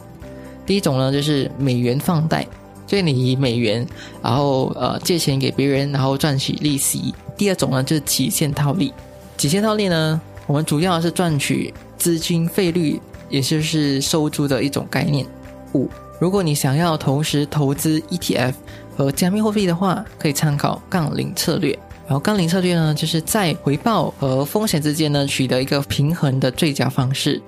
[0.68, 2.46] 第一种呢就是美元放贷。
[2.88, 3.86] 所以你以美元，
[4.22, 7.14] 然后呃借钱给别人，然后赚取利息。
[7.38, 8.94] 第二种呢就是期限套利。
[9.38, 15.26] 期限套利呢，我们主要是赚取资金费率，也就是收租的一种概念。
[15.74, 18.54] 五，如果你想要同时投资 ETF
[18.96, 21.78] 和加密货币的话，可以参考杠铃策略。
[22.08, 27.42] 然后杠铃策略呢，就是在回报和风险之间呢取得一个平衡的最佳方式。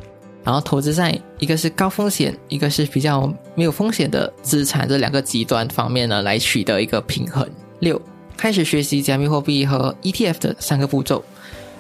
[0.47, 7.45] 然后投资在一个是高风险，一个是比较没有风险的资产这两个极端方面呢，来取得一个平衡。
[7.79, 8.01] 六，
[8.37, 11.21] 开始学习加密货币和 ETF 的三个步骤。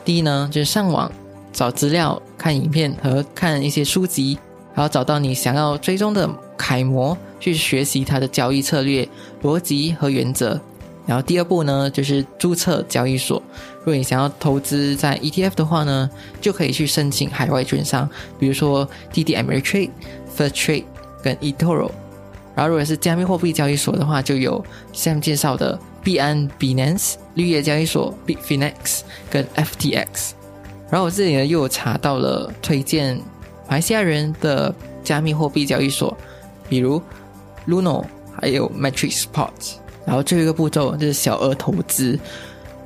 [0.03, 1.09] 第一呢，就是上网
[1.53, 4.37] 找资料、看影片和看一些书籍，
[4.73, 9.07] 然后找到你想要追踪的楷模，去学习它的交易策略、
[9.43, 10.59] 逻辑和原则。
[11.05, 13.41] 然后第二步呢，就是注册交易所。
[13.87, 16.09] 如果你想要投资在 ETF 的话呢，
[16.41, 19.91] 就可以去申请海外券商，比如说 TD Ameritrade、
[20.35, 20.83] First Trade、
[21.23, 21.89] 跟 eToro。
[22.53, 24.61] 然后如果是加密货币交易所的话，就有
[24.93, 30.31] Sam 介绍的币安 Binance、绿叶交易所 Bitfinex 跟 FTX。
[30.89, 33.15] 然后我这里呢又查到了推荐
[33.69, 36.17] 马来西亚人的加密货币交易所，
[36.67, 37.01] 比如
[37.65, 38.03] Luno
[38.37, 39.47] 还有 Matrix Spot。
[40.05, 42.17] 然后最后一个步骤就是小额投资，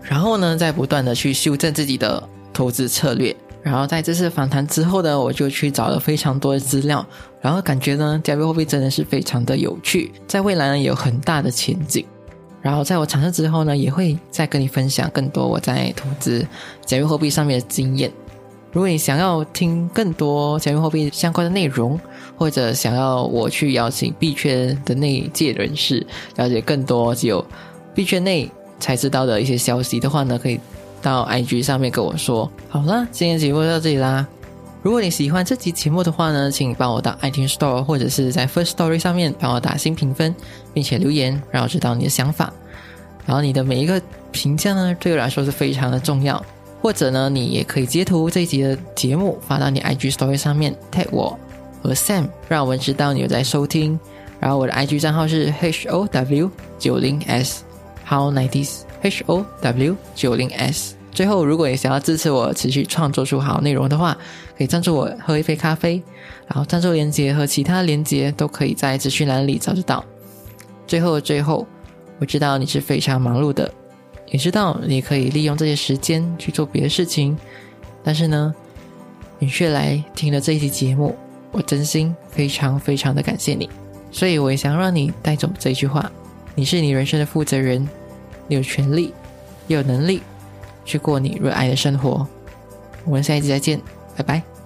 [0.01, 2.21] 然后呢再不断的去修正自己的
[2.51, 3.35] 投资策略。
[3.63, 7.05] 然后在这次访谈之后呢，我就去找了非常多的资料，
[7.39, 12.03] 然后感觉呢加密货币真的是非常的有趣，在未来呢有很大的前景。
[12.59, 16.45] 然后在我尝试之后呢，也会再跟你分享更多我在投资
[16.85, 18.11] 加密货币上面的经验。
[18.71, 21.99] 如果你想要听更多加密货币相关的内容，
[22.37, 27.45] 或者想要我去邀请币圈的内界人士了解更多只有
[27.93, 28.49] 币圈内
[28.81, 30.59] 才知道的一些消息的话呢，可以
[31.01, 32.51] 到 IG 上面跟我说。
[32.67, 34.27] 好了，今天节目就到这里啦。
[34.83, 40.35] 如果你喜欢这期节目的话呢，请帮我到 iTunes Store 或者是在 First Story 上面帮我打新评分，
[40.73, 42.51] 并且留言让我知道你的想法。
[43.25, 44.01] 然后你的每一个
[44.31, 46.43] 评价呢，对我来说是非常的重要。
[46.81, 51.37] 或者呢，你也可以截图这一集的节目发到你 IG Story 上面 tag 我
[51.83, 53.99] 和 Sam，让我们知道你有在收听。
[54.39, 57.63] 然后我的 IG 账号是 H O W 九零 S
[58.11, 60.95] How Nineties H O W 九零 S。
[61.13, 64.17] 最后，如果你想要支持我持续创作出好内容的话，
[64.57, 66.03] 可以赞助我喝一杯咖啡。
[66.45, 70.03] 然后赞助链接和其他链接都可以在资讯栏里找得到。
[70.85, 71.65] 最后的，最后，
[72.19, 73.71] 我知道你是非常忙碌的。
[74.27, 77.37] 也知道你可以利用这些时间去做别的事情，
[78.03, 78.53] 但是呢，
[79.39, 81.15] 你却来听了这一期节目，
[81.53, 83.69] 我真心非常非常的感谢你。
[84.11, 86.11] 所以我也想让你带走这句话：
[86.55, 87.87] 你是你人生的负责人，
[88.47, 89.13] 你有权利，
[89.67, 90.21] 也有能力
[90.85, 92.27] 去过你热爱的生活。
[93.05, 93.81] 我们下一集再见，
[94.15, 94.60] 拜拜。